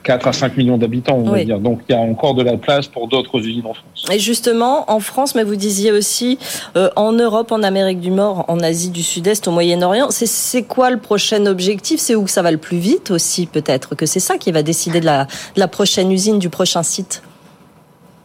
[0.10, 1.60] 4 à 5 millions d'habitants, on va dire.
[1.60, 4.08] Donc il y a encore de la place pour d'autres usines en France.
[4.12, 6.40] Et justement, en France, mais vous disiez aussi
[6.76, 10.90] euh, en Europe, en Amérique du Nord, en Asie du Sud-Est, au Moyen-Orient, c'est quoi
[10.90, 12.00] le prochain objectif?
[12.00, 14.64] C'est où que ça va le plus vite aussi, peut-être Que c'est ça qui va
[14.64, 17.22] décider de la, de la prochaine usine, du prochain site?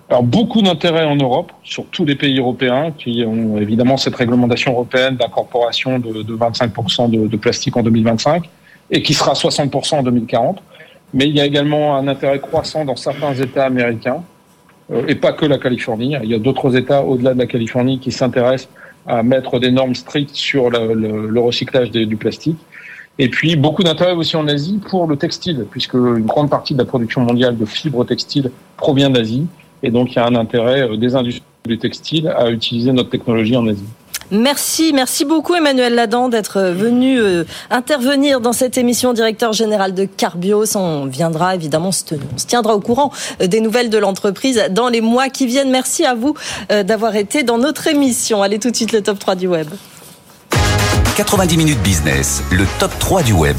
[0.08, 4.72] Alors beaucoup d'intérêt en Europe, sur tous les pays européens qui ont évidemment cette réglementation
[4.72, 8.48] européenne d'incorporation de, de 25% de, de, plastique en 2025
[8.90, 10.62] et qui sera 60% en 2040.
[11.14, 14.22] Mais il y a également un intérêt croissant dans certains États américains,
[14.92, 16.16] euh, et pas que la Californie.
[16.22, 18.68] Il y a d'autres États au-delà de la Californie qui s'intéressent
[19.06, 22.58] à mettre des normes strictes sur le, recyclage du plastique.
[23.18, 26.78] Et puis beaucoup d'intérêt aussi en Asie pour le textile, puisque une grande partie de
[26.80, 29.46] la production mondiale de fibres textiles provient d'Asie.
[29.82, 33.10] Et donc il y a un intérêt euh, des industries du textile à utiliser notre
[33.10, 33.84] technologie en Asie.
[34.30, 40.04] Merci, merci beaucoup Emmanuel Ladan d'être venu euh, intervenir dans cette émission directeur général de
[40.04, 40.76] Carbios.
[40.76, 45.00] On viendra évidemment, on se tiendra au courant euh, des nouvelles de l'entreprise dans les
[45.00, 45.70] mois qui viennent.
[45.70, 46.34] Merci à vous
[46.72, 48.42] euh, d'avoir été dans notre émission.
[48.42, 49.68] Allez tout de suite le top 3 du web.
[51.16, 53.58] 90 minutes business, le top 3 du web.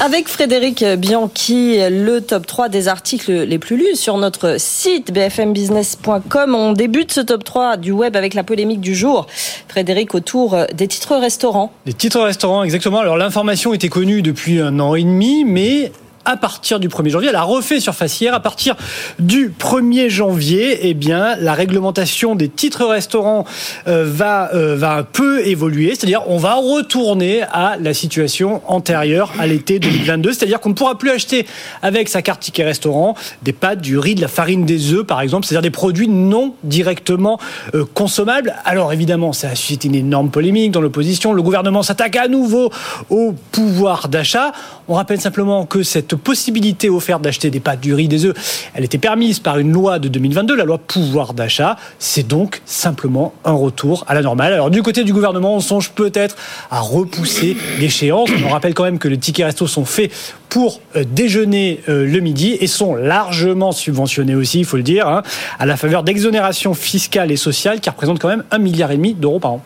[0.00, 6.54] Avec Frédéric Bianchi, le top 3 des articles les plus lus sur notre site bfmbusiness.com.
[6.54, 9.26] On débute ce top 3 du web avec la polémique du jour.
[9.68, 11.72] Frédéric, autour des titres restaurants.
[11.86, 12.98] Des titres restaurants, exactement.
[12.98, 15.92] Alors l'information était connue depuis un an et demi, mais
[16.24, 17.28] à partir du 1er janvier.
[17.28, 18.34] Elle a refait surface hier.
[18.34, 18.76] À partir
[19.18, 23.44] du 1er janvier, eh bien, la réglementation des titres restaurants
[23.88, 25.94] euh, va, euh, va un peu évoluer.
[25.94, 30.32] C'est-à-dire, on va retourner à la situation antérieure à l'été 2022.
[30.32, 31.46] C'est-à-dire qu'on ne pourra plus acheter
[31.82, 35.20] avec sa carte ticket restaurant des pâtes, du riz, de la farine, des œufs, par
[35.20, 35.46] exemple.
[35.46, 37.38] C'est-à-dire des produits non directement
[37.74, 38.54] euh, consommables.
[38.64, 41.32] Alors, évidemment, ça a suscité une énorme polémique dans l'opposition.
[41.32, 42.70] Le gouvernement s'attaque à nouveau
[43.10, 44.52] au pouvoir d'achat.
[44.88, 48.34] On rappelle simplement que cette possibilité offerte d'acheter des pâtes, du riz, des œufs,
[48.74, 51.76] elle était permise par une loi de 2022, la loi pouvoir d'achat.
[51.98, 54.52] C'est donc simplement un retour à la normale.
[54.52, 56.36] Alors du côté du gouvernement, on songe peut-être
[56.70, 58.30] à repousser l'échéance.
[58.44, 60.10] On rappelle quand même que les tickets resto sont faits
[60.54, 65.08] pour euh, déjeuner euh, le midi et sont largement subventionnés aussi, il faut le dire,
[65.08, 65.24] hein,
[65.58, 69.14] à la faveur d'exonérations fiscales et sociales qui représentent quand même un milliard et demi
[69.14, 69.62] d'euros par an.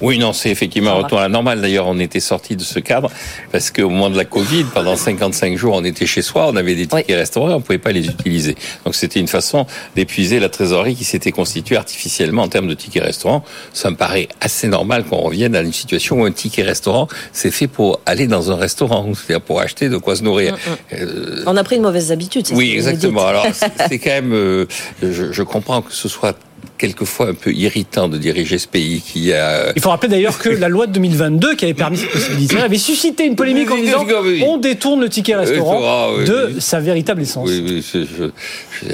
[0.00, 1.60] Oui, non, c'est effectivement un retour à la normale.
[1.60, 3.10] D'ailleurs, on était sorti de ce cadre
[3.52, 6.74] parce qu'au moment de la Covid, pendant 55 jours, on était chez soi, on avait
[6.74, 8.56] des tickets restaurants, on ne pouvait pas les utiliser.
[8.84, 13.04] Donc c'était une façon d'épuiser la trésorerie qui s'était constituée artificiellement en termes de tickets
[13.04, 13.44] restaurants.
[13.72, 17.52] Ça me paraît assez normal qu'on revienne à une situation où un ticket restaurant, c'est
[17.52, 20.54] fait pour aller dans un restaurant, c'est-à-dire pour acheter de quoi se nourrir.
[20.54, 20.76] Mm, mm.
[21.00, 22.46] Euh, on a pris une mauvaise habitude.
[22.52, 23.26] Oui, exactement.
[23.26, 23.46] Alors
[23.88, 24.66] c'est quand même, euh,
[25.02, 26.36] je, je comprends que ce soit
[26.78, 29.72] quelquefois un peu irritant de diriger ce pays qui a...
[29.74, 32.78] Il faut rappeler d'ailleurs que la loi de 2022 qui avait permis cette possibilité avait
[32.78, 34.04] suscité une polémique en disant
[34.46, 37.48] on détourne le ticket restaurant de sa véritable essence.
[37.48, 37.84] Oui,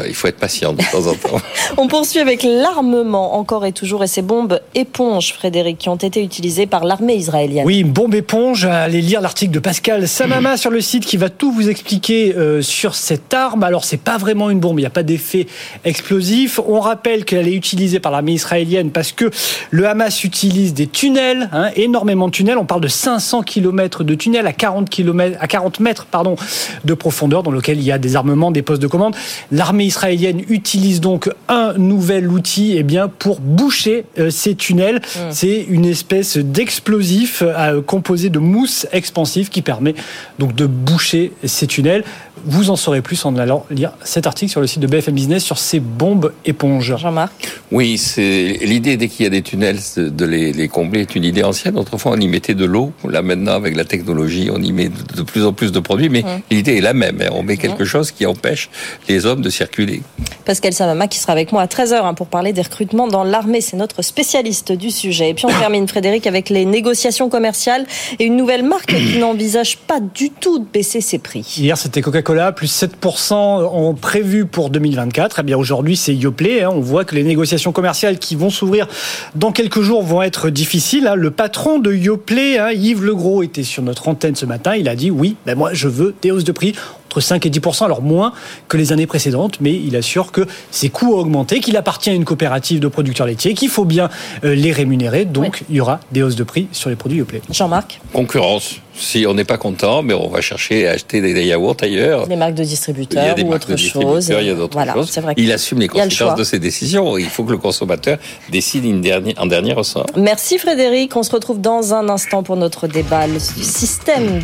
[0.07, 1.41] il faut être patient de temps en temps.
[1.77, 6.23] on poursuit avec l'armement encore et toujours et ces bombes éponges, Frédéric, qui ont été
[6.23, 7.67] utilisées par l'armée israélienne.
[7.67, 8.65] Oui, bombe éponge.
[8.65, 12.63] Allez lire l'article de Pascal Samama sur le site qui va tout vous expliquer euh,
[12.63, 13.63] sur cette arme.
[13.63, 15.47] Alors c'est pas vraiment une bombe, il n'y a pas d'effet
[15.85, 16.61] explosif.
[16.67, 19.31] On rappelle qu'elle est utilisé par l'armée israélienne parce que
[19.71, 22.59] le Hamas utilise des tunnels, hein, énormément de tunnels.
[22.59, 26.37] On parle de 500 km de tunnels à 40 km, à 40 mètres, pardon,
[26.85, 29.15] de profondeur dans lequel il y a des armements, des postes de commande.
[29.53, 34.97] L'armée israélienne utilise donc un nouvel outil, eh bien, pour boucher euh, ces tunnels.
[34.97, 35.19] Mmh.
[35.31, 39.95] C'est une espèce d'explosif euh, composé de mousse expansive qui permet
[40.39, 42.05] donc de boucher ces tunnels.
[42.45, 45.45] Vous en saurez plus en allant lire cet article sur le site de BFM Business
[45.45, 46.97] sur ces bombes éponges.
[46.97, 47.33] Jean-Marc
[47.71, 51.25] Oui, c'est l'idée dès qu'il y a des tunnels de les, les, combler est une
[51.25, 51.79] idée ancienne.
[51.79, 52.93] Autrefois, on y mettait de l'eau.
[53.09, 56.23] Là, maintenant, avec la technologie, on y met de plus en plus de produits, mais
[56.23, 56.43] mmh.
[56.51, 57.21] l'idée est la même.
[57.21, 57.31] Hein.
[57.33, 57.87] On met quelque mmh.
[57.87, 58.71] chose qui empêche
[59.09, 60.03] les hommes de circuler.
[60.45, 63.61] Pascal Samama qui sera avec moi à 13h hein, pour parler des recrutements dans l'armée.
[63.61, 65.31] C'est notre spécialiste du sujet.
[65.31, 67.87] Et puis on termine, Frédéric, avec les négociations commerciales
[68.19, 71.47] et une nouvelle marque qui n'envisage pas du tout de baisser ses prix.
[71.59, 75.41] Hier, c'était Coca-Cola, plus 7% en prévu pour 2024.
[75.41, 76.63] Eh bien, aujourd'hui, c'est Yoplait.
[76.63, 76.71] Hein.
[76.73, 78.87] On voit que les négociations commerciales qui vont s'ouvrir
[79.35, 81.07] dans quelques jours vont être difficiles.
[81.07, 81.17] Hein.
[81.17, 84.77] Le patron de Yoplait, hein, Yves Legros, était sur notre antenne ce matin.
[84.77, 86.75] Il a dit oui, ben moi, je veux des hausses de prix
[87.07, 88.33] entre 5 et 10 alors moins
[88.69, 92.13] que les années précédentes, mais il assure que ses coûts ont augmenté, qu'il appartient à
[92.13, 94.09] une coopérative de producteurs laitiers, qu'il faut bien
[94.45, 97.43] euh, les rémunérer, donc il y aura des hausses de prix sur les produits Yoplait.
[97.51, 98.01] Jean-Marc?
[98.13, 98.77] Concurrence.
[98.95, 102.27] Si on n'est pas content, mais on va chercher à acheter des yaourts ailleurs.
[102.29, 104.29] Les marques de distributeurs il y a des ou autre chose.
[104.29, 105.19] Il y a d'autres voilà, choses.
[105.37, 107.17] Il assume les conséquences de ses décisions.
[107.17, 108.19] Il faut que le consommateur
[108.51, 110.07] décide une dernière, en dernier ressort.
[110.17, 111.17] Merci Frédéric.
[111.17, 113.27] On se retrouve dans un instant pour notre débat.
[113.27, 114.43] Le système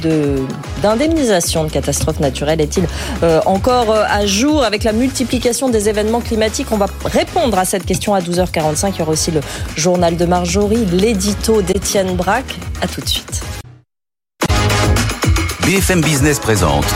[0.83, 2.85] d'indemnisation de, de catastrophes naturelles est-il
[3.23, 4.65] euh, encore euh, à jour?
[4.65, 8.93] Avec la multiplication des événements climatiques On va répondre à cette question à 12h45.
[8.95, 9.41] Il y aura aussi le
[9.77, 12.57] journal de Marjorie, l'édito d'Étienne Braque.
[12.81, 13.43] À tout de suite.
[15.67, 16.87] BFM Business présente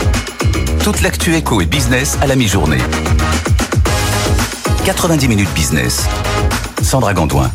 [0.81, 2.77] toute l'actu éco et business à la mi-journée.
[4.85, 6.05] 90 minutes business.
[6.81, 7.51] Sandra Gondouin.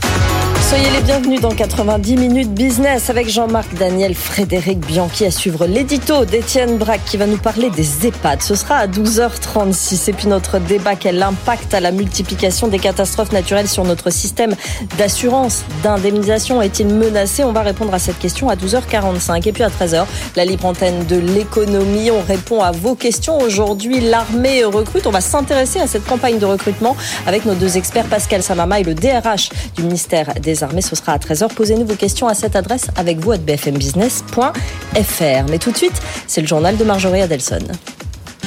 [0.69, 6.25] Soyez les bienvenus dans 90 minutes business avec Jean-Marc Daniel, Frédéric Bianchi à suivre l'édito
[6.25, 8.43] d'Étienne Braque qui va nous parler des EHPAD.
[8.43, 13.31] Ce sera à 12h36 et puis notre débat quel impact à la multiplication des catastrophes
[13.31, 14.57] naturelles sur notre système
[14.99, 17.45] d'assurance, d'indemnisation est-il menacé?
[17.45, 21.07] On va répondre à cette question à 12h45 et puis à 13h la libre antenne
[21.07, 22.11] de l'économie.
[22.11, 23.39] On répond à vos questions.
[23.39, 25.07] Aujourd'hui, l'armée recrute.
[25.07, 28.83] On va s'intéresser à cette campagne de recrutement avec nos deux experts Pascal Samama et
[28.83, 30.83] le DRH du ministère des armées.
[30.83, 31.53] Ce sera à 13h.
[31.55, 35.51] Posez-nous vos questions à cette adresse avec vous à bfmbusiness.fr.
[35.51, 37.59] Mais tout de suite, c'est le journal de Marjorie Adelson.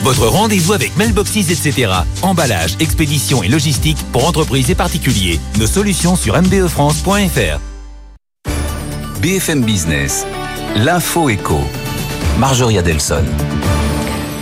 [0.02, 1.92] Votre rendez-vous avec Mailboxes, etc.
[2.22, 5.40] Emballage, expédition et logistique pour entreprises et particuliers.
[5.58, 7.60] Nos solutions sur mbefrance.fr.
[9.22, 10.26] BFM Business,
[10.78, 11.60] l'info éco.
[12.38, 13.24] Marjorie Adelson.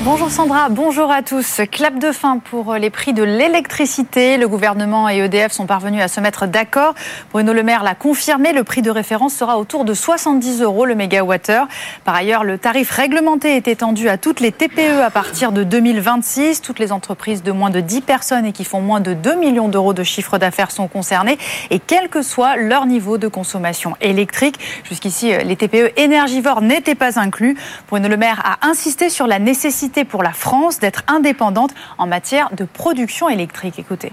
[0.10, 1.60] Bonjour Sandra, bonjour à tous.
[1.70, 4.38] Clap de fin pour les prix de l'électricité.
[4.38, 6.96] Le gouvernement et EDF sont parvenus à se mettre d'accord.
[7.34, 10.96] Bruno Le Maire l'a confirmé, le prix de référence sera autour de 70 euros le
[10.96, 11.67] mégawattheure.
[12.06, 16.62] Par ailleurs, le tarif réglementé est étendu à toutes les TPE à partir de 2026.
[16.62, 19.67] Toutes les entreprises de moins de 10 personnes et qui font moins de 2 millions
[19.67, 21.38] d'euros de chiffre d'affaires sont concernées
[21.70, 24.58] et quel que soit leur niveau de consommation électrique.
[24.86, 27.58] Jusqu'ici, les TPE énergivores n'étaient pas inclus.
[27.89, 32.49] Bruno Le Maire a insisté sur la nécessité pour la France d'être indépendante en matière
[32.55, 33.79] de production électrique.
[33.79, 34.12] Écoutez.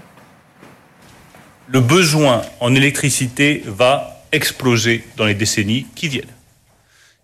[1.67, 6.25] Le besoin en électricité va exploser dans les décennies qui viennent.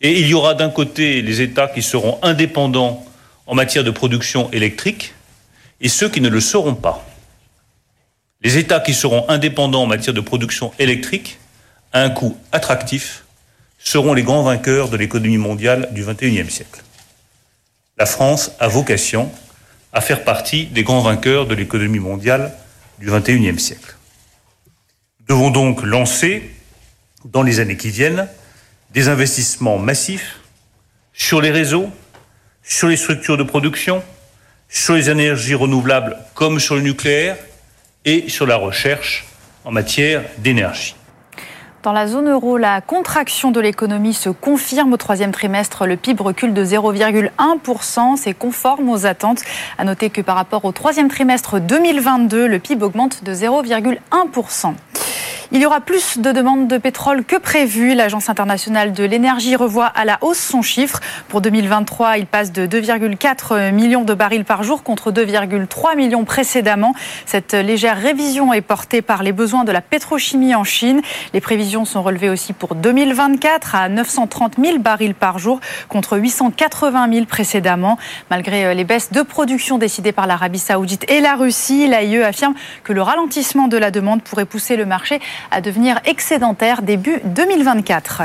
[0.02, 3.06] Et il y aura d'un côté les États qui seront indépendants
[3.46, 5.14] en matière de production électrique
[5.80, 7.06] et ceux qui ne le seront pas.
[8.42, 11.38] Les États qui seront indépendants en matière de production électrique
[11.94, 13.26] à un coût attractif
[13.78, 16.82] seront les grands vainqueurs de l'économie mondiale du XXIe siècle
[18.02, 19.32] la France a vocation
[19.94, 22.52] à faire partie des grands vainqueurs de l'économie mondiale
[22.98, 23.96] du XXIe siècle.
[25.20, 26.50] Nous devons donc lancer,
[27.26, 28.28] dans les années qui viennent,
[28.90, 30.40] des investissements massifs
[31.14, 31.92] sur les réseaux,
[32.64, 34.02] sur les structures de production,
[34.68, 37.38] sur les énergies renouvelables comme sur le nucléaire
[38.04, 39.28] et sur la recherche
[39.64, 40.96] en matière d'énergie.
[41.84, 45.88] Dans la zone euro, la contraction de l'économie se confirme au troisième trimestre.
[45.88, 48.18] Le PIB recule de 0,1%.
[48.18, 49.42] C'est conforme aux attentes.
[49.80, 54.76] À noter que par rapport au troisième trimestre 2022, le PIB augmente de 0,1%.
[55.54, 57.94] Il y aura plus de demandes de pétrole que prévu.
[57.94, 61.02] L'Agence internationale de l'énergie revoit à la hausse son chiffre.
[61.28, 66.94] Pour 2023, il passe de 2,4 millions de barils par jour contre 2,3 millions précédemment.
[67.26, 71.02] Cette légère révision est portée par les besoins de la pétrochimie en Chine.
[71.34, 77.14] Les prévisions sont relevées aussi pour 2024 à 930 000 barils par jour contre 880
[77.14, 77.98] 000 précédemment.
[78.30, 82.54] Malgré les baisses de production décidées par l'Arabie saoudite et la Russie, l'AIE affirme
[82.84, 88.24] que le ralentissement de la demande pourrait pousser le marché à devenir excédentaire début 2024.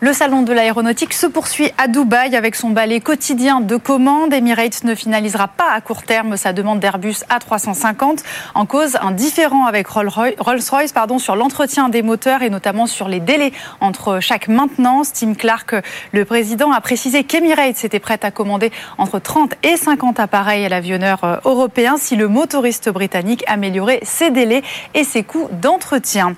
[0.00, 4.34] Le salon de l'aéronautique se poursuit à Dubaï avec son balai quotidien de commandes.
[4.34, 8.18] Emirates ne finalisera pas à court terme sa demande d'Airbus A350
[8.54, 13.20] en cause un différent avec Rolls-Royce pardon, sur l'entretien des moteurs et notamment sur les
[13.20, 15.12] délais entre chaque maintenance.
[15.12, 15.76] Tim Clark,
[16.12, 20.68] le président, a précisé qu'Emirates était prête à commander entre 30 et 50 appareils à
[20.68, 24.62] l'avionneur euh, européen si le motoriste britannique améliorait ses délais
[24.94, 26.34] et ses coûts d'entretien.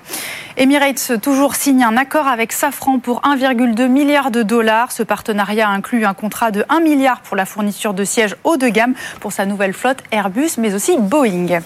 [0.59, 4.91] Emirates toujours signe un accord avec Safran pour 1,2 milliard de dollars.
[4.91, 8.67] Ce partenariat inclut un contrat de 1 milliard pour la fourniture de sièges haut de
[8.67, 11.59] gamme pour sa nouvelle flotte Airbus, mais aussi Boeing.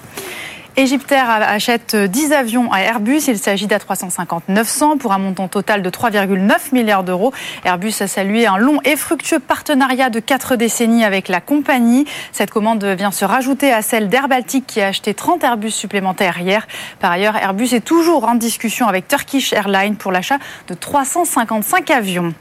[0.78, 3.24] Egyptair achète 10 avions à Airbus.
[3.28, 7.34] Il s'agit d'A350-900 pour un montant total de 3,9 milliards d'euros.
[7.66, 12.06] Airbus a salué un long et fructueux partenariat de 4 décennies avec la compagnie.
[12.32, 16.40] Cette commande vient se rajouter à celle d'Air Baltic qui a acheté 30 Airbus supplémentaires
[16.40, 16.66] hier.
[17.00, 20.38] Par ailleurs, Airbus est toujours en discussion avec Turkish Airlines pour l'achat
[20.70, 22.34] de 355 avions.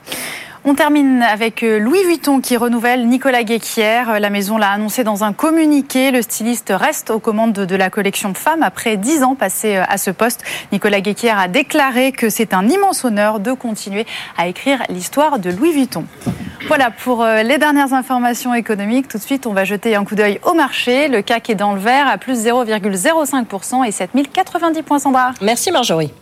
[0.62, 4.20] On termine avec euh, Louis Vuitton qui renouvelle Nicolas Guéquière.
[4.20, 6.10] La maison l'a annoncé dans un communiqué.
[6.10, 9.96] Le styliste reste aux commandes de la collection Femmes après dix ans passés euh, à
[9.96, 10.44] ce poste.
[10.70, 14.04] Nicolas Guéquière a déclaré que c'est un immense honneur de continuer
[14.36, 16.04] à écrire l'histoire de Louis Vuitton.
[16.68, 19.08] Voilà pour euh, les dernières informations économiques.
[19.08, 21.08] Tout de suite, on va jeter un coup d'œil au marché.
[21.08, 25.30] Le CAC est dans le vert à plus 0,05% et 7090 points Sandra.
[25.40, 26.12] Merci Marjorie.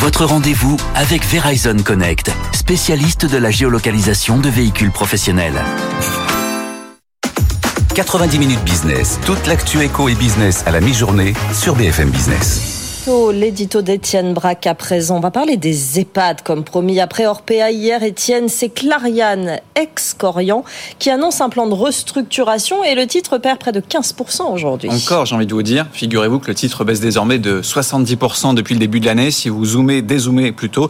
[0.00, 5.62] Votre rendez-vous avec Verizon Connect, spécialiste de la géolocalisation de véhicules professionnels.
[7.94, 12.79] 90 minutes business, toute l'actu éco et business à la mi-journée sur BFM Business
[13.32, 15.16] l'édito d'Étienne Braque à présent.
[15.16, 17.00] On va parler des EHPAD comme promis.
[17.00, 20.64] Après Orpea hier, Étienne, c'est Clariane, ex-Corian,
[20.98, 24.90] qui annonce un plan de restructuration et le titre perd près de 15% aujourd'hui.
[24.90, 28.74] Encore, j'ai envie de vous dire, figurez-vous que le titre baisse désormais de 70% depuis
[28.74, 29.30] le début de l'année.
[29.30, 30.88] Si vous zoomez, dézoomez plutôt,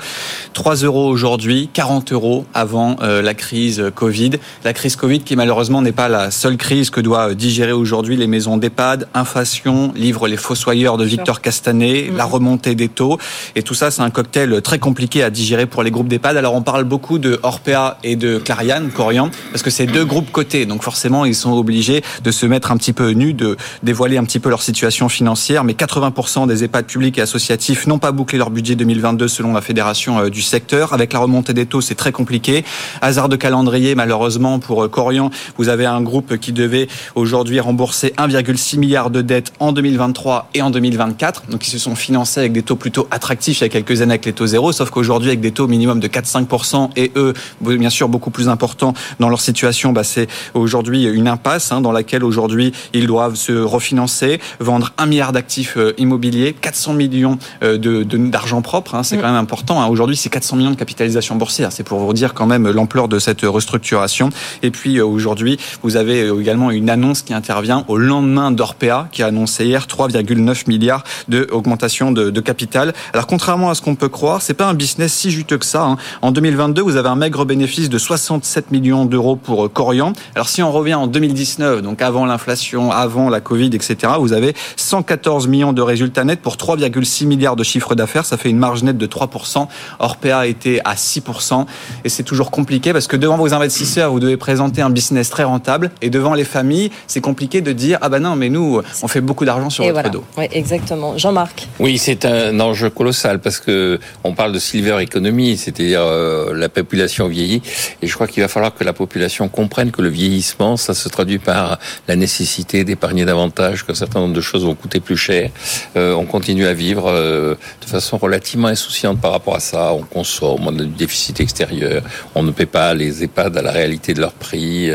[0.54, 4.32] 3 euros aujourd'hui, 40 euros avant euh, la crise Covid.
[4.64, 8.26] La crise Covid qui malheureusement n'est pas la seule crise que doit digérer aujourd'hui les
[8.26, 9.08] maisons d'EHPAD.
[9.14, 13.18] Inflation, livre Les Fossoyeurs de Victor Castanet, la remontée des taux.
[13.56, 16.36] Et tout ça, c'est un cocktail très compliqué à digérer pour les groupes d'EHPAD.
[16.36, 20.30] Alors, on parle beaucoup de Orpea et de Clariane, Corian, parce que c'est deux groupes
[20.30, 20.66] cotés.
[20.66, 24.24] Donc, forcément, ils sont obligés de se mettre un petit peu nus, de dévoiler un
[24.24, 25.64] petit peu leur situation financière.
[25.64, 29.60] Mais 80% des EHPAD publics et associatifs n'ont pas bouclé leur budget 2022 selon la
[29.60, 30.92] fédération euh, du secteur.
[30.92, 32.64] Avec la remontée des taux, c'est très compliqué.
[33.02, 38.14] Hasard de calendrier, malheureusement, pour euh, Corian, vous avez un groupe qui devait aujourd'hui rembourser
[38.18, 41.44] 1,6 milliard de dettes en 2023 et en 2024.
[41.50, 44.12] Donc, ils se sont financés avec des taux plutôt attractifs il y a quelques années
[44.12, 47.90] avec les taux zéro, sauf qu'aujourd'hui avec des taux minimum de 4-5% et eux, bien
[47.90, 52.24] sûr, beaucoup plus importants dans leur situation, bah, c'est aujourd'hui une impasse hein, dans laquelle
[52.24, 58.02] aujourd'hui ils doivent se refinancer, vendre un milliard d'actifs euh, immobiliers, 400 millions euh, de
[58.02, 59.20] d'argent propre, hein, c'est mm.
[59.20, 59.82] quand même important.
[59.82, 59.86] Hein.
[59.86, 61.72] Aujourd'hui, c'est 400 millions de capitalisation boursière.
[61.72, 64.30] C'est pour vous dire quand même l'ampleur de cette restructuration.
[64.62, 69.22] Et puis euh, aujourd'hui, vous avez également une annonce qui intervient au lendemain d'Orpea, qui
[69.22, 72.92] a annoncé hier 3,9 milliards de augmentation de, capital.
[73.12, 75.82] Alors contrairement à ce qu'on peut croire, c'est pas un business si juteux que ça.
[75.82, 75.96] Hein.
[76.20, 80.12] En 2022, vous avez un maigre bénéfice de 67 millions d'euros pour euh, Corian.
[80.34, 84.54] Alors si on revient en 2019, donc avant l'inflation, avant la Covid, etc., vous avez
[84.76, 88.24] 114 millions de résultats nets pour 3,6 milliards de chiffre d'affaires.
[88.24, 89.66] Ça fait une marge nette de 3%.
[89.98, 91.66] Orpea était à 6%.
[92.04, 95.44] Et c'est toujours compliqué parce que devant vos investisseurs, vous devez présenter un business très
[95.44, 95.90] rentable.
[96.02, 99.20] Et devant les familles, c'est compliqué de dire, ah ben non, mais nous, on fait
[99.20, 100.24] beaucoup d'argent sur votre dos.
[100.36, 101.16] Oui, exactement.
[101.16, 101.68] Jean-Marc.
[101.78, 106.68] Oui, c'est un enjeu colossal parce que on parle de silver economy, c'est-à-dire euh, la
[106.68, 107.62] population vieillit,
[108.02, 111.08] et je crois qu'il va falloir que la population comprenne que le vieillissement, ça se
[111.08, 115.50] traduit par la nécessité d'épargner davantage, qu'un certain nombre de choses vont coûter plus cher.
[115.96, 119.92] Euh, on continue à vivre euh, de façon relativement insouciante par rapport à ça.
[119.94, 122.02] On consomme, on a du déficit extérieur,
[122.34, 124.90] on ne paie pas les EHPAD à la réalité de leur prix.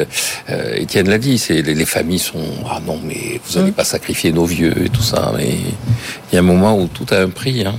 [0.75, 3.75] Étienne l'a dit, c'est les, les, familles sont ah non mais vous n'allez mmh.
[3.75, 5.57] pas sacrifier nos vieux et tout ça, mais
[6.35, 7.65] y a un moment où tout a un prix.
[7.65, 7.75] Hein.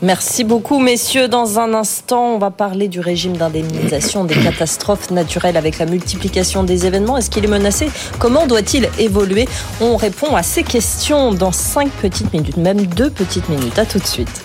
[0.00, 1.26] Merci beaucoup, messieurs.
[1.26, 6.62] Dans un instant, on va parler du régime d'indemnisation des catastrophes naturelles avec la multiplication
[6.62, 7.16] des événements.
[7.16, 7.90] Est-ce qu'il est menacé?
[8.20, 9.48] Comment doit-il évoluer?
[9.80, 13.78] On répond à ces questions dans cinq petites minutes, même deux petites minutes.
[13.78, 14.44] À tout de suite.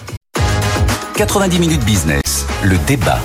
[1.15, 3.19] 90 minutes business, le débat.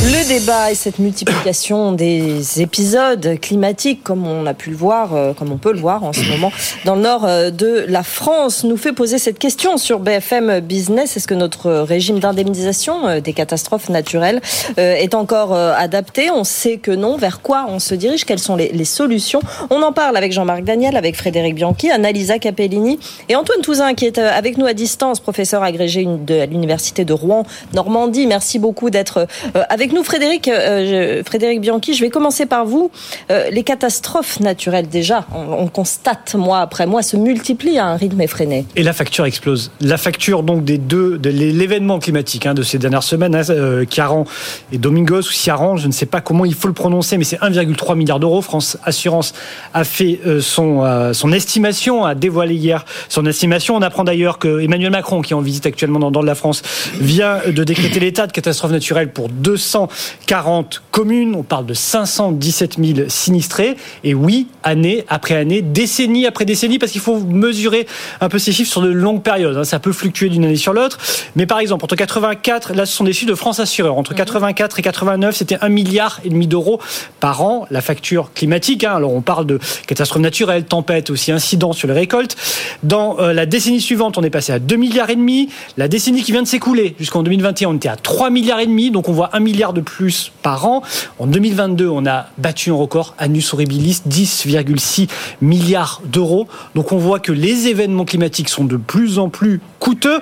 [0.00, 5.32] Le débat et cette multiplication des épisodes climatiques, comme on a pu le voir, euh,
[5.32, 6.52] comme on peut le voir en ce moment
[6.84, 11.16] dans le nord euh, de la France, nous fait poser cette question sur BFM Business.
[11.16, 14.40] Est-ce que notre régime d'indemnisation euh, des catastrophes naturelles
[14.76, 16.30] est encore adapté?
[16.30, 17.16] On sait que non.
[17.16, 18.24] Vers quoi on se dirige?
[18.24, 19.40] Quelles sont les, solutions?
[19.70, 24.06] On en parle avec Jean-Marc Daniel, avec Frédéric Bianchi, Annalisa Capellini et Antoine Touzin qui
[24.06, 27.42] est avec nous à distance, professeur agrégé de l'Université de Rouen,
[27.74, 28.26] Normandie.
[28.26, 29.26] Merci beaucoup d'être
[29.68, 32.90] avec nous, Frédéric, euh, Frédéric Bianchi, je vais commencer par vous.
[33.30, 38.20] Euh, les catastrophes naturelles, déjà, on, constate mois après mois, se multiplient à un rythme
[38.20, 38.64] effréné.
[38.76, 39.70] Et la facture explose.
[39.80, 43.84] La facture donc des deux, de l'événement climatique hein, de ces dernières semaines, hein, euh,
[43.88, 44.24] Ciaran
[44.72, 47.38] et Domingos ou Ciaran, je ne sais pas comment il faut le prononcer, mais c'est
[47.38, 48.42] 1,3 milliard d'euros.
[48.42, 49.34] France Assurance
[49.74, 53.76] a fait son, son estimation, a dévoilé hier son estimation.
[53.76, 56.62] On apprend d'ailleurs que Emmanuel Macron, qui est en visite actuellement dans, dans la France,
[57.00, 59.77] vient de décréter l'état de catastrophe naturelle pour 200
[60.26, 63.76] 40 communes, on parle de 517 000 sinistrés.
[64.02, 67.86] Et oui, année après année, décennie après décennie, parce qu'il faut mesurer
[68.20, 69.56] un peu ces chiffres sur de longues périodes.
[69.56, 69.64] Hein.
[69.64, 70.98] Ça peut fluctuer d'une année sur l'autre.
[71.36, 74.78] Mais par exemple, entre 84, là ce sont des chiffres de France Assureur, entre 84
[74.78, 76.80] et 89, c'était 1 milliard et demi d'euros
[77.20, 78.84] par an, la facture climatique.
[78.84, 78.94] Hein.
[78.96, 82.36] Alors on parle de catastrophes naturelles, tempêtes, aussi incidents sur les récoltes.
[82.82, 85.48] Dans euh, la décennie suivante, on est passé à 2 milliards et demi.
[85.76, 88.90] La décennie qui vient de s'écouler, jusqu'en 2021, on était à 3 milliards et demi.
[88.90, 90.82] Donc on voit 1 milliard de plus par an.
[91.18, 95.08] En 2022, on a battu un record, Anus Horribilis, 10,6
[95.40, 96.48] milliards d'euros.
[96.74, 100.20] Donc on voit que les événements climatiques sont de plus en plus coûteux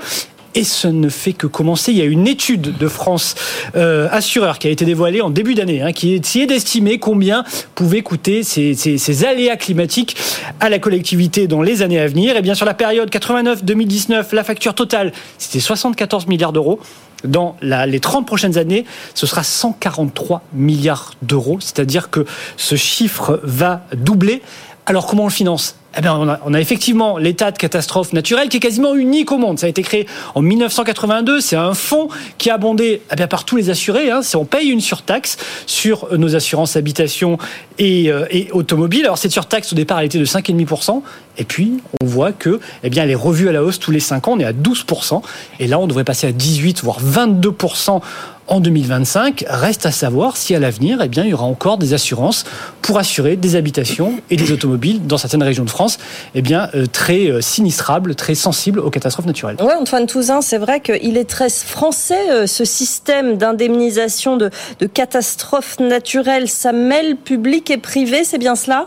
[0.57, 1.93] et ce ne fait que commencer.
[1.93, 3.35] Il y a une étude de France
[3.77, 7.45] euh, Assureur qui a été dévoilée en début d'année, hein, qui essayait d'estimer combien
[7.75, 10.17] pouvaient coûter ces, ces, aléas climatiques
[10.59, 12.37] à la collectivité dans les années à venir.
[12.37, 16.81] Et bien sur la période 89-2019, la facture totale, c'était 74 milliards d'euros
[17.25, 23.87] dans les 30 prochaines années, ce sera 143 milliards d'euros, c'est-à-dire que ce chiffre va
[23.95, 24.43] doubler.
[24.89, 25.75] Alors comment on le finance?
[25.99, 29.59] Eh bien, on, a, effectivement l'état de catastrophe naturelle qui est quasiment unique au monde.
[29.59, 31.41] Ça a été créé en 1982.
[31.41, 34.11] C'est un fonds qui est abondé eh bien, par tous les assurés.
[34.11, 34.21] Hein.
[34.35, 37.39] On paye une surtaxe sur nos assurances habitation
[37.79, 39.07] et, euh, et automobile.
[39.07, 41.03] Alors cette surtaxe au départ elle était de 5,5%.
[41.39, 44.01] Et puis on voit que eh bien, elle est revue à la hausse tous les
[44.01, 44.33] 5 ans.
[44.33, 45.23] On est à 12%.
[45.61, 48.03] Et là on devrait passer à 18 voire 22%
[48.49, 49.45] en 2025.
[49.49, 52.45] Reste à savoir si à l'avenir, eh bien, il y aura encore des assurances
[52.83, 55.99] pour assurer des habitations et des automobiles dans certaines régions de France,
[56.35, 59.57] eh bien, euh, très euh, sinistrables, très sensibles aux catastrophes naturelles.
[59.61, 64.87] Oui, Antoine Touzin, c'est vrai qu'il est très français, euh, ce système d'indemnisation de, de
[64.87, 66.49] catastrophes naturelles.
[66.49, 68.87] Ça mêle public et privé, c'est bien cela?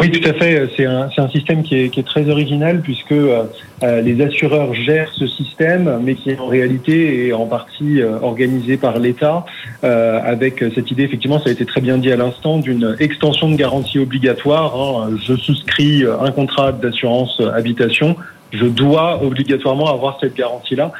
[0.00, 0.68] Oui, tout à fait.
[0.76, 3.44] C'est un, un, système qui est, qui est, très original puisque euh,
[3.82, 8.76] euh, les assureurs gèrent ce système, mais qui en réalité est en partie euh, organisé
[8.76, 9.44] par l'État,
[9.82, 13.56] avec cette idée, effectivement, ça a été très bien dit à l'instant, d'une extension de
[13.56, 14.74] garantie obligatoire.
[14.76, 15.16] Hein.
[15.24, 18.16] Je souscris un contrat d'assurance habitation,
[18.52, 20.92] je dois obligatoirement avoir cette garantie-là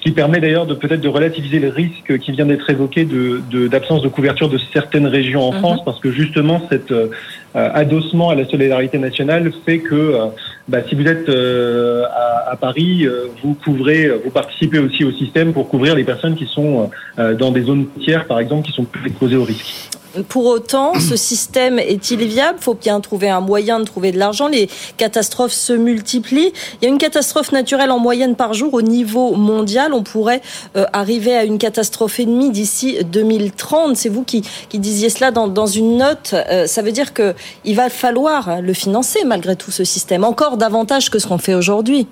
[0.00, 3.68] ce qui permet d'ailleurs de peut-être de relativiser le risque qui vient d'être évoqué de
[3.68, 5.58] d'absence de, couverture de certaines régions en mhm.
[5.58, 7.08] France, parce que justement cet euh,
[7.54, 10.26] adossement à la solidarité nationale fait que euh,
[10.68, 13.06] bah, si vous êtes euh, à, à, Paris,
[13.42, 17.62] vous couvrez, vous participez aussi au système pour couvrir les personnes qui sont dans des
[17.62, 19.99] zones tiers, par exemple, qui sont plus exposées au risque.
[20.28, 22.58] Pour autant, ce système est-il viable?
[22.60, 24.48] Faut bien trouver un moyen de trouver de l'argent.
[24.48, 26.52] Les catastrophes se multiplient.
[26.80, 29.94] Il y a une catastrophe naturelle en moyenne par jour au niveau mondial.
[29.94, 30.42] On pourrait
[30.76, 33.96] euh, arriver à une catastrophe et d'ici 2030.
[33.96, 36.34] C'est vous qui, qui, disiez cela dans, dans une note.
[36.34, 37.34] Euh, ça veut dire que
[37.64, 41.54] il va falloir le financer malgré tout ce système, encore davantage que ce qu'on fait
[41.54, 42.06] aujourd'hui.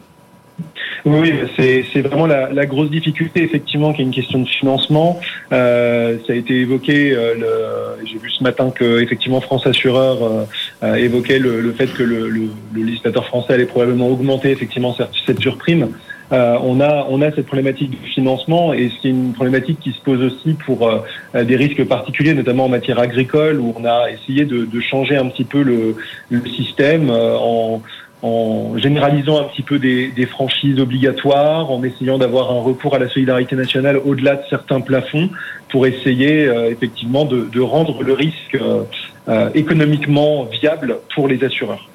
[1.04, 5.20] Oui, c'est vraiment la, la, grosse difficulté, effectivement, qui est une question de financement.
[5.52, 10.46] Euh, ça a été évoqué, euh, j'ai vu ce matin que effectivement France Assureur
[10.82, 14.94] euh, évoquait le, le, fait que le, le, le, législateur français allait probablement augmenter effectivement
[14.94, 15.88] cette, cette surprime.
[16.30, 20.00] Euh, on a on a cette problématique du financement et c'est une problématique qui se
[20.00, 24.44] pose aussi pour euh, des risques particuliers, notamment en matière agricole, où on a essayé
[24.44, 25.96] de, de changer un petit peu le,
[26.28, 27.80] le système en
[28.22, 33.08] en généralisant un petit peu des, franchises obligatoires, en essayant d'avoir un recours à la
[33.08, 35.30] solidarité nationale au-delà de certains plafonds
[35.68, 38.82] pour essayer euh, effectivement de, de, rendre le risque euh,
[39.28, 41.88] euh, économiquement viable pour les assureurs.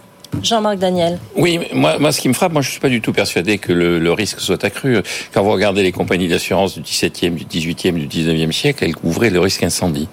[0.43, 1.19] Jean-Marc Daniel.
[1.35, 3.73] Oui, moi, moi, ce qui me frappe, moi, je suis pas du tout persuadé que
[3.73, 4.97] le, le risque soit accru.
[5.33, 9.29] Quand vous regardez les compagnies d'assurance du 17e, du 18e, du 19e siècle, elles couvraient
[9.29, 10.07] le risque incendie.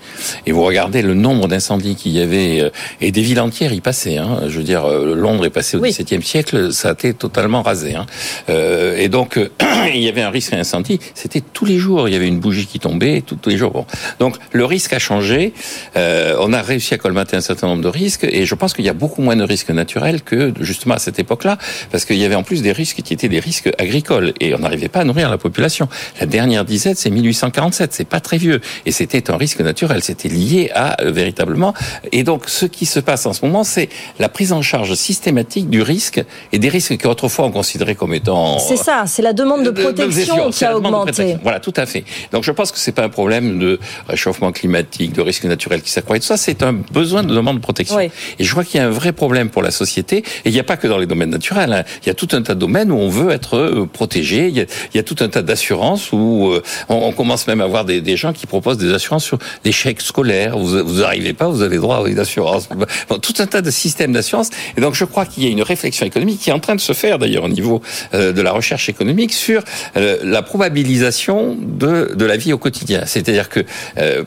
[0.47, 2.71] Et vous regardez le nombre d'incendies qu'il y avait, euh,
[3.01, 4.19] et des villes entières y passaient.
[4.19, 4.43] Hein.
[4.49, 5.91] Je veux dire, euh, Londres est passé au Oui.
[5.91, 7.95] 17e siècle, ça a été totalement rasé.
[7.95, 8.07] Hein.
[8.49, 9.51] Euh, et donc, euh,
[9.95, 11.01] il y avait un risque incendie.
[11.15, 12.09] C'était tous les jours.
[12.09, 13.73] Il y avait une bougie qui tombait, tous, tous les jours.
[13.73, 13.87] Bon.
[14.19, 15.53] Donc, le risque a changé.
[15.97, 18.85] Euh, on a réussi à colmater un certain nombre de risques, et je pense qu'il
[18.85, 21.59] y a beaucoup moins de risques naturels que justement à cette époque-là,
[21.91, 24.59] parce qu'il y avait en plus des risques qui étaient des risques agricoles, et on
[24.59, 25.89] n'arrivait pas à nourrir la population.
[26.21, 30.29] La dernière disette, c'est 1847, c'est pas très vieux, et c'était un risque naturel, c'était
[30.29, 31.75] lié à euh, véritablement.
[32.13, 35.69] Et donc, ce qui se passe en ce moment, c'est la prise en charge systématique
[35.69, 39.65] du risque et des risques qu'autrefois on considérait comme étant C'est ça, c'est la demande
[39.65, 41.37] de protection qui a augmenté.
[41.43, 42.05] Voilà, tout à fait.
[42.33, 45.91] Donc je pense que c'est pas un problème de réchauffement climatique, de risque naturel qui
[45.91, 46.19] s'accroît.
[46.19, 47.97] Tout ça, c'est un besoin de demande de protection.
[47.97, 48.11] Oui.
[48.39, 50.10] Et je crois qu'il y a un vrai problème pour la société.
[50.19, 51.73] Et il n'y a pas que dans les domaines naturels.
[51.73, 51.85] hein.
[52.03, 54.49] Il y a tout un tas de domaines où on veut être euh, protégé.
[54.49, 58.17] Il y a, tout un tas d'assurances où euh, on, commence même à avoir des,
[58.17, 60.59] gens qui proposent des assurances sur des chèques scolaires.
[60.59, 62.69] Vous vous arrivez pas, vous avez droit à une assurance.
[63.23, 64.51] Tout un tas de systèmes d'assurance.
[64.77, 66.81] Et donc je crois qu'il y a une réflexion économique qui est en train de
[66.81, 67.83] se faire d'ailleurs au niveau
[68.15, 69.63] euh, de la recherche économique sur
[69.95, 73.03] la probabilisation de, la vie au quotidien.
[73.07, 73.61] C'est-à-dire que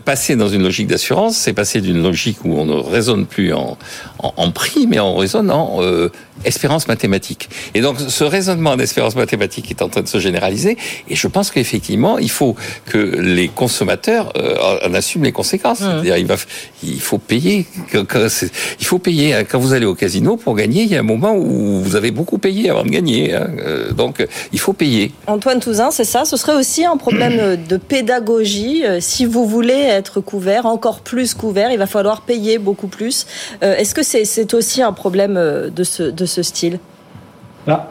[0.05, 3.77] passer dans une logique d'assurance, c'est passer d'une logique où on ne raisonne plus en,
[4.51, 5.51] prix, mais on raisonne
[5.81, 6.09] euh,
[6.45, 7.49] espérance mathématique.
[7.73, 10.77] Et donc ce raisonnement d'espérance mathématique est en train de se généraliser.
[11.09, 12.55] Et je pense qu'effectivement, il faut
[12.85, 14.55] que les consommateurs euh,
[14.87, 15.79] en assument les conséquences.
[15.79, 16.35] C'est-à-dire, il, va,
[16.83, 17.65] il faut payer.
[18.29, 19.35] c'est- il faut payer.
[19.49, 22.11] Quand vous allez au casino pour gagner, il y a un moment où vous avez
[22.11, 23.33] beaucoup payé avant de gagner.
[23.33, 23.47] hein.
[23.65, 25.11] Euh, Donc, il faut payer.
[25.27, 26.25] Antoine Touzin, c'est ça?
[26.25, 28.83] Ce serait aussi un problème euh, de pédagogie.
[28.99, 33.25] Si vous voulez être couvert, encore plus couvert, il va falloir payer beaucoup plus.
[33.63, 36.79] Euh, Est-ce que c'est c'est aussi un problème de ce, de ce style.
[37.65, 37.87] Bah,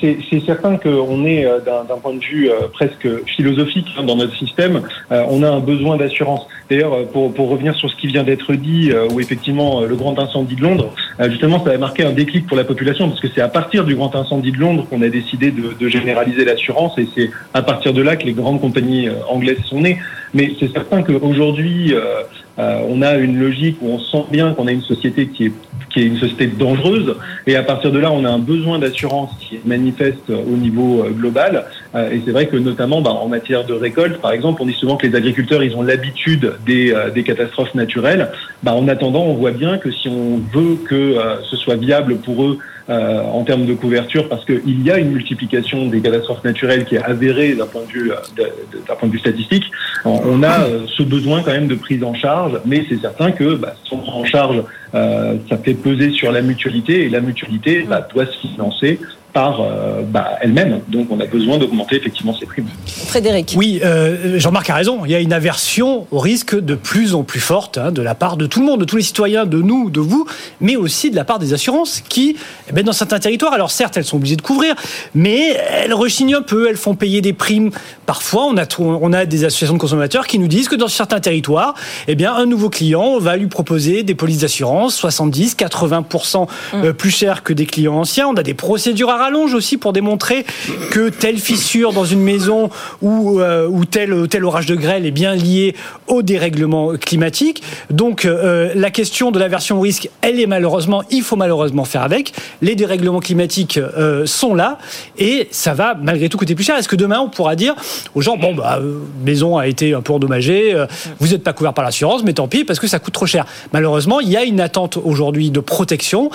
[0.00, 4.16] c'est c'est certain qu'on est euh, d'un point de vue euh, presque philosophique hein, dans
[4.16, 6.46] notre système, euh, on a un besoin d'assurance.
[6.72, 9.94] D'ailleurs, euh, pour, revenir sur ce qui vient d'être dit, euh, où effectivement euh, le
[9.94, 13.20] grand incendie de Londres, euh, justement, ça a marqué un déclic pour la population, parce
[13.20, 16.96] que c'est à partir du grand incendie de Londres qu'on a décidé de, généraliser l'assurance,
[16.98, 19.98] et c'est à partir de là que les grandes compagnies euh, anglaises sont nées.
[20.32, 22.22] Mais c'est certain qu'aujourd'hui, euh,
[22.58, 25.52] euh, on a une logique où on sent bien qu'on a une société qui est
[25.92, 27.16] qui est une société dangereuse.
[27.46, 31.02] Et à partir de là, on a un besoin d'assurance qui est manifeste au niveau
[31.02, 31.64] euh, global.
[31.94, 34.72] Euh, Et c'est vrai que notamment bah, en matière de récolte, par exemple, on dit
[34.74, 38.30] souvent que les agriculteurs, ils ont l'habitude des, euh, catastrophes naturelles.
[38.62, 41.16] Bah, en attendant, on voit bien que si on veut que
[41.48, 42.58] ce soit viable pour eux
[42.88, 47.02] en termes de couverture, parce qu'il y a une multiplication des catastrophes naturelles qui est
[47.02, 49.70] avérée d'un point de vue, d'un point de vue statistique,
[50.04, 53.74] on a ce besoin quand même de prise en charge, mais c'est certain que bah,
[53.84, 54.62] si on prend en charge,
[54.94, 58.98] euh, ça fait peser sur la mutualité, et la mutualité bah, doit se financer
[59.32, 60.80] par euh, bah, elle-même.
[60.88, 62.68] Donc on a besoin d'augmenter effectivement ces primes.
[62.86, 63.54] Frédéric.
[63.56, 65.04] Oui, euh, Jean-Marc a raison.
[65.04, 68.14] Il y a une aversion au risque de plus en plus forte hein, de la
[68.14, 70.26] part de tout le monde, de tous les citoyens, de nous, de vous,
[70.60, 72.36] mais aussi de la part des assurances qui,
[72.68, 74.74] eh ben, dans certains territoires, alors certes, elles sont obligées de couvrir,
[75.14, 77.70] mais elles rechignent un peu, elles font payer des primes.
[78.04, 81.20] Parfois, on a, on a des associations de consommateurs qui nous disent que dans certains
[81.20, 81.74] territoires,
[82.06, 87.10] eh bien, un nouveau client va lui proposer des polices d'assurance 70, 80% euh, plus
[87.10, 88.28] cher que des clients anciens.
[88.28, 90.44] On a des procédures à rallonge aussi pour démontrer
[90.90, 92.70] que telle fissure dans une maison
[93.00, 95.74] ou, euh, ou tel, tel orage de grêle est bien lié
[96.06, 97.62] au dérèglement climatique.
[97.90, 102.02] Donc euh, la question de l'aversion au risque, elle est malheureusement, il faut malheureusement faire
[102.02, 102.32] avec.
[102.60, 104.78] Les dérèglements climatiques euh, sont là
[105.18, 106.76] et ça va malgré tout coûter plus cher.
[106.76, 107.74] Est-ce que demain on pourra dire
[108.14, 108.80] aux gens, bon, bah,
[109.24, 110.76] maison a été un peu endommagée,
[111.18, 113.46] vous n'êtes pas couvert par l'assurance, mais tant pis parce que ça coûte trop cher.
[113.72, 114.71] Malheureusement, il y a une attente
[115.04, 116.30] aujourd'hui de protection.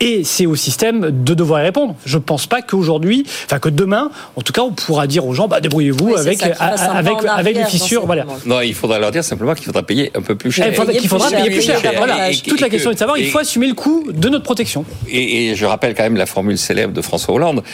[0.00, 1.96] Et c'est au système de devoir y répondre.
[2.06, 5.34] Je ne pense pas qu'aujourd'hui, enfin que demain, en tout cas, on pourra dire aux
[5.34, 8.06] gens, bah, débrouillez-vous Oui, avec, pas avec, avec fissures.
[8.06, 8.24] Voilà.
[8.46, 10.68] Non, il faudra leur dire simplement qu'il faudra payer un peu plus cher.
[10.68, 11.80] Il faudra, Payer qu'il faudra plus cher, payer plus cher.
[11.82, 12.30] payer Voilà.
[12.46, 14.44] Toute la question que- est de savoir, il et- faut assumer le coût de notre
[14.44, 14.84] protection.
[15.08, 17.64] Et, et je rappelle quand même la formule célèbre de François Hollande.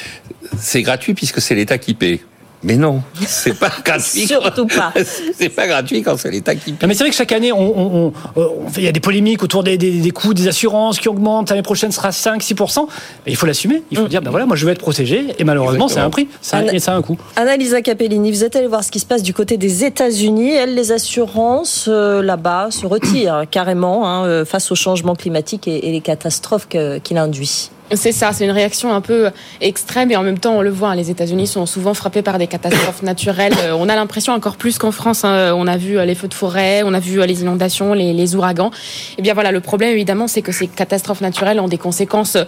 [0.58, 2.20] C'est gratuit puisque c'est l'État qui paie.
[2.64, 4.26] Mais non, c'est pas gratuit.
[4.26, 4.92] Surtout pas.
[5.38, 6.72] C'est pas gratuit quand c'est l'État qui.
[6.72, 8.48] Non, mais c'est vrai que chaque année, on, on- on- euh,
[8.78, 11.50] il y a des polémiques autour des, des- des coûts des assurances qui augmentent.
[11.50, 12.86] L'année prochaine ce sera 5-6%.
[13.26, 13.82] Mais il faut l'assumer.
[13.90, 15.26] Il faut dire, ben voilà, moi je veux être protégé.
[15.38, 16.28] Et malheureusement, c'est un prix.
[16.40, 17.18] Ça, Anna- et ça a un coût.
[17.36, 20.52] Annalisa Capellini, vous êtes allée voir ce qui se passe du côté des États-Unis.
[20.52, 25.88] Elles, les assurances euh, là-bas se retirent carrément hein, euh, face au changement climatique et,
[25.88, 27.70] et les catastrophes qu'il induit.
[27.92, 29.30] C'est ça, c'est une réaction un peu
[29.60, 32.38] extrême et en même temps on le voit, hein, les États-Unis sont souvent frappés par
[32.38, 33.52] des catastrophes naturelles.
[33.58, 36.28] Euh, on a l'impression encore plus qu'en France, hein, on a vu euh, les feux
[36.28, 38.70] de forêt, on a vu euh, les inondations, les, ouragans.
[38.70, 42.38] Et eh bien voilà, le problème évidemment, c'est que ces catastrophes naturelles ont des conséquences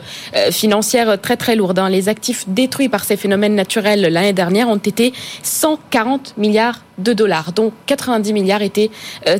[0.50, 1.78] financières très très lourdes.
[1.78, 1.90] Hein.
[1.90, 5.12] Les actifs détruits par ces phénomènes naturels l'année dernière ont été
[5.42, 8.90] 140 milliards de dollars, dont 90 milliards étaient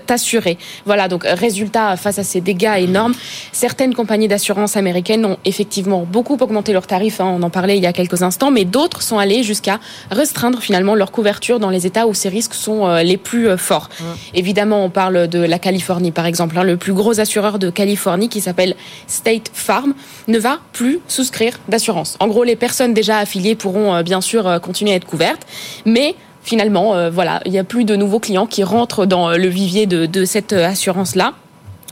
[0.09, 0.59] assurés.
[0.85, 3.15] Voilà, donc résultat face à ces dégâts énormes,
[3.53, 7.83] certaines compagnies d'assurance américaines ont effectivement beaucoup augmenté leurs tarifs, hein, on en parlait il
[7.83, 9.81] y a quelques instants, mais d'autres sont allés jusqu'à
[10.11, 13.57] restreindre finalement leur couverture dans les États où ces risques sont euh, les plus euh,
[13.57, 13.89] forts.
[14.35, 16.59] Évidemment, on parle de la Californie par exemple.
[16.59, 18.75] Hein, le plus gros assureur de Californie qui s'appelle
[19.07, 19.95] State Farm
[20.29, 22.17] ne va plus souscrire d'assurance.
[22.21, 25.47] En gros, les personnes déjà affiliées pourront euh, bien sûr continuer à être couvertes,
[25.85, 29.87] mais finalement, voilà, il n'y a plus de nouveaux clients qui rentrent dans le vivier
[29.87, 31.33] de cette assurance-là.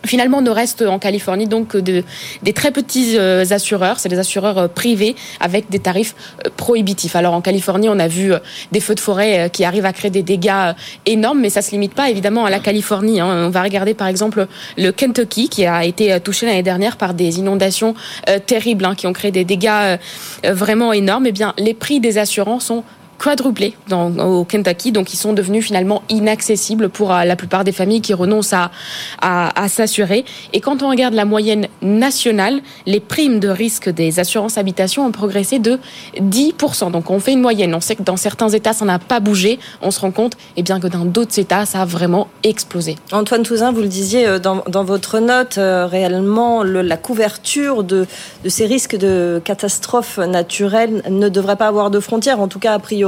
[0.07, 2.05] Finalement, ne reste en Californie donc de,
[2.43, 7.17] des très petits euh, assureurs, c'est des assureurs euh, privés avec des tarifs euh, prohibitifs.
[7.17, 8.33] Alors en Californie, on a vu
[8.73, 10.73] des feux de forêt qui arrivent à créer des dégâts
[11.07, 13.21] énormes, mais ça se limite pas évidemment à la Californie.
[13.21, 13.47] Hein.
[13.47, 14.47] On va regarder par exemple
[14.77, 17.95] le Kentucky qui a été touché l'année dernière par des inondations
[18.47, 19.99] terribles hein, qui ont créé des dégâts
[20.45, 21.27] vraiment énormes.
[21.27, 22.85] Eh bien, les prix des assurances sont
[23.19, 28.01] quadruplé au Kentucky, donc ils sont devenus finalement inaccessibles pour euh, la plupart des familles
[28.01, 28.71] qui renoncent à,
[29.21, 30.25] à, s'assurer.
[30.53, 35.13] Et quand on regarde la moyenne nationale, les primes de risque des assurances habitation ont
[35.13, 35.79] progressé de
[36.19, 36.91] 10%.
[36.91, 37.75] Donc on fait une moyenne.
[37.75, 39.59] On sait que dans certains États, ça n'a pas bougé.
[39.83, 42.97] On se rend compte eh bien que dans d'autres États, ça a vraiment explosé.
[43.13, 47.85] Antoine Touzin, vous le disiez euh, dans, dans votre note, euh, réellement, le, la couverture
[47.85, 48.07] de,
[48.43, 52.75] de ces risques de catastrophes naturelles ne devrait pas avoir de frontières, en tout cas
[52.75, 53.04] a priori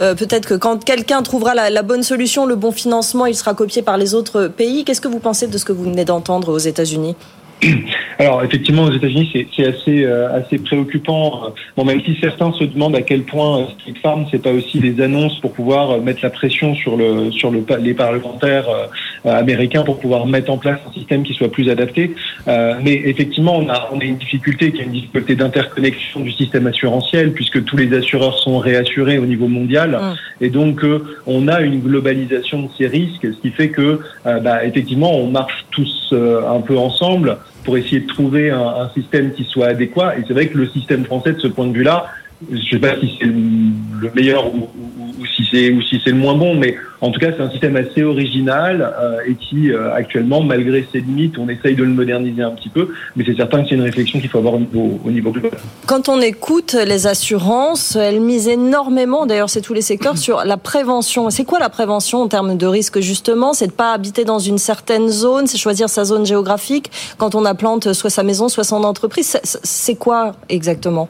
[0.00, 3.82] euh, peut-être que quand quelqu'un trouvera la, bonne solution, le bon financement, il sera copié
[3.82, 4.84] par les autres pays.
[4.84, 7.16] Qu'est-ce que vous pensez de ce que vous venez d'entendre aux États-Unis?
[8.18, 11.52] alors effectivement, aux États-Unis, c'est assez euh, assez préoccupant.
[11.76, 15.02] Bon, même si certains se demandent à quel point Street Farm, c'est pas aussi des
[15.02, 19.82] annonces pour pouvoir euh, mettre la pression sur le sur le les parlementaires euh, américains
[19.82, 22.14] pour pouvoir mettre en place un système qui soit plus adapté.
[22.46, 26.66] mais effectivement, on a on a une difficulté qui est une difficulté d'interconnexion du système
[26.66, 29.98] assurantiel puisque tous les assureurs sont réassurés au niveau mondial
[30.40, 30.84] et donc
[31.26, 35.66] on a une globalisation de ces risques, ce qui fait que bah, effectivement on marche
[35.70, 40.18] tous un peu ensemble pour essayer de trouver un, un système qui soit adéquat.
[40.18, 42.06] Et c'est vrai que le système français, de ce point de vue-là,
[42.48, 44.68] je ne sais pas si c'est le meilleur ou,
[45.36, 47.76] si c'est ou si c'est le moins bon, mais en tout cas, c'est un système
[47.76, 52.42] assez original euh, et qui, euh, actuellement, malgré ses limites, on essaye de le moderniser
[52.42, 52.88] un petit peu.
[53.16, 55.52] Mais c'est certain que c'est une réflexion qu'il faut avoir au niveau, au niveau global.
[55.86, 60.56] Quand on écoute les assurances, elles misent énormément, d'ailleurs, c'est tous les secteurs, sur la
[60.56, 61.28] prévention.
[61.30, 63.52] C'est quoi la prévention en termes de risque, justement?
[63.52, 67.44] C'est de pas habiter dans une certaine zone, c'est choisir sa zone géographique quand on
[67.44, 69.38] a plante soit sa maison, soit son entreprise.
[69.42, 71.08] C'est quoi exactement?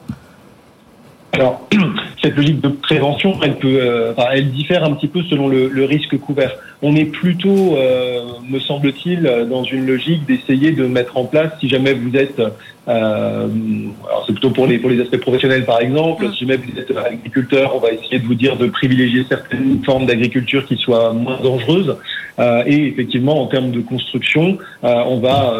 [1.33, 1.67] Alors,
[2.21, 5.85] cette logique de prévention, elle peut, euh, elle diffère un petit peu selon le, le
[5.85, 6.53] risque couvert.
[6.81, 11.69] On est plutôt, euh, me semble-t-il, dans une logique d'essayer de mettre en place, si
[11.69, 12.41] jamais vous êtes
[12.87, 13.47] euh,
[14.07, 16.27] alors c'est plutôt pour les pour les aspects professionnels par exemple.
[16.33, 20.07] Si jamais vous êtes agriculteur, on va essayer de vous dire de privilégier certaines formes
[20.07, 21.95] d'agriculture qui soient moins dangereuses.
[22.39, 25.53] Euh, et effectivement, en termes de construction, on va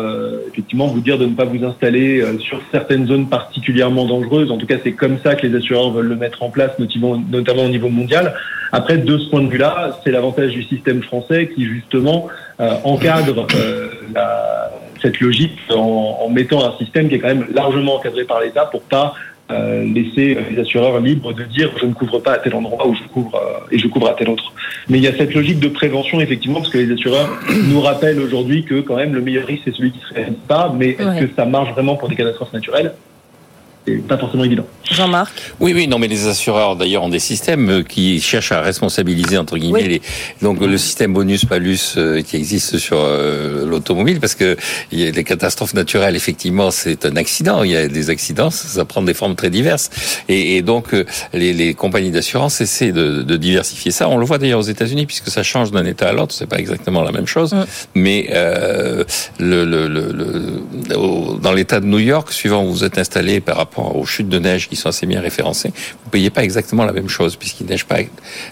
[0.51, 4.49] effectivement vous dire de ne pas vous installer sur certaines zones particulièrement dangereuses.
[4.51, 7.63] En tout cas, c'est comme ça que les assureurs veulent le mettre en place, notamment,
[7.63, 8.33] au niveau mondial.
[8.71, 12.27] Après, de ce point de vue-là, c'est l'avantage du système français qui justement
[12.83, 13.47] encadre
[14.13, 18.39] la cette logique en, en, mettant un système qui est quand même largement encadré par
[18.39, 19.13] l'État pour pas
[19.51, 22.95] euh, laisser les assureurs libres de dire je ne couvre pas à tel endroit ou
[22.95, 24.53] je couvre euh, et je couvre à tel autre.
[24.87, 27.29] Mais il y a cette logique de prévention effectivement parce que les assureurs
[27.67, 30.73] nous rappellent aujourd'hui que quand même le meilleur risque c'est celui qui se réalise pas.
[30.77, 32.93] Mais est-ce que ça marche vraiment pour des catastrophes naturelles?
[33.87, 34.65] C'est pas forcément évident.
[34.91, 38.61] Jean-Marc Oui, oui, non, mais les assureurs d'ailleurs ont des systèmes euh, qui cherchent à
[38.61, 40.01] responsabiliser entre guillemets les,
[40.41, 44.55] donc le système bonus-malus euh, qui existe sur euh, l'automobile parce que
[44.91, 47.63] il y a des catastrophes naturelles, effectivement, c'est un accident.
[47.63, 49.89] Il y a des accidents, ça, prend des formes très diverses
[50.29, 50.93] et, et donc
[51.33, 54.09] les, les, compagnies d'assurance essaient de, de, diversifier ça.
[54.09, 56.59] On le voit d'ailleurs aux États-Unis puisque ça change d'un État à l'autre, c'est pas
[56.59, 57.65] exactement la même chose, mm.
[57.95, 59.03] mais euh,
[59.39, 63.70] le, le, le, dans l'État de New York, suivant où vous êtes installé par rapport
[63.77, 65.71] aux chutes de neige qui sont assez bien référencées,
[66.03, 67.99] vous payez pas exactement la même chose puisqu'il neige pas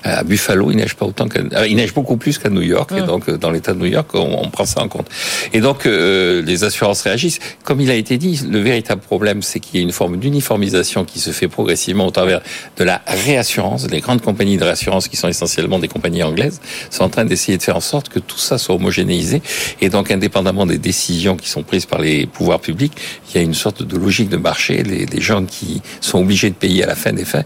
[0.04, 2.92] à Buffalo, il neige pas autant que euh, il neige beaucoup plus qu'à New York
[2.96, 5.08] et donc euh, dans l'État de New York on, prend ça en compte.
[5.54, 7.40] Et donc euh, les assurances réagissent.
[7.64, 11.06] Comme il a été dit, le véritable problème c'est qu'il y a une forme d'uniformisation
[11.06, 12.42] qui se fait progressivement au travers
[12.78, 13.88] de la réassurance.
[13.90, 17.58] Les grandes compagnies de réassurance qui sont essentiellement des compagnies anglaises sont en train d'essayer
[17.58, 19.42] de faire en sorte que tout ça soit homogénéisé
[19.82, 22.94] et donc indépendamment des décisions qui sont prises par les pouvoirs publics,
[23.30, 24.84] il y a une sorte de logique de marché.
[24.84, 27.44] Les, des gens qui sont obligés de payer à la fin des fins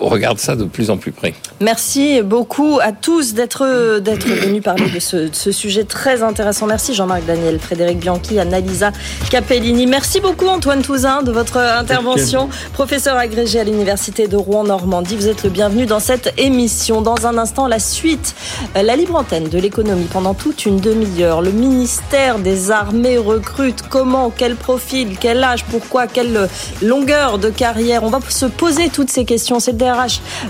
[0.00, 1.34] regardent ça de plus en plus près.
[1.60, 6.66] Merci beaucoup à tous d'être d'être venus parler de ce, de ce, sujet très intéressant.
[6.66, 8.90] Merci Jean-Marc Daniel, Frédéric Bianchi, Annalisa
[9.30, 9.86] Capellini.
[9.86, 15.16] Merci beaucoup Antoine Touzin de votre intervention, professeur agrégé à l'université de Rouen-Normandie.
[15.16, 17.00] Vous êtes le bienvenu dans cette émission.
[17.00, 18.34] Dans un instant, la suite,
[18.74, 21.40] la libre antenne de l'économie pendant toute une demi-heure.
[21.40, 26.48] Le ministère des Armées recrute comment, quel profil, quel âge, pourquoi, quelle
[26.82, 28.02] longueur de carrière?
[28.02, 29.60] On va se poser toutes ces questions.
[29.60, 29.76] C'est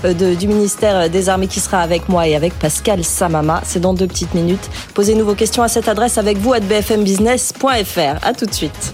[0.03, 3.61] De, du ministère des Armées qui sera avec moi et avec Pascal Samama.
[3.65, 4.69] C'est dans deux petites minutes.
[4.93, 8.25] Posez-nous vos questions à cette adresse avec vous à bfmbusiness.fr.
[8.25, 8.93] À tout de suite.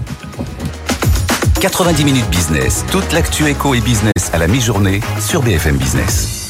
[1.61, 2.83] 90 minutes business.
[2.91, 6.40] Toute l'actu éco et business à la mi-journée sur BFM Business.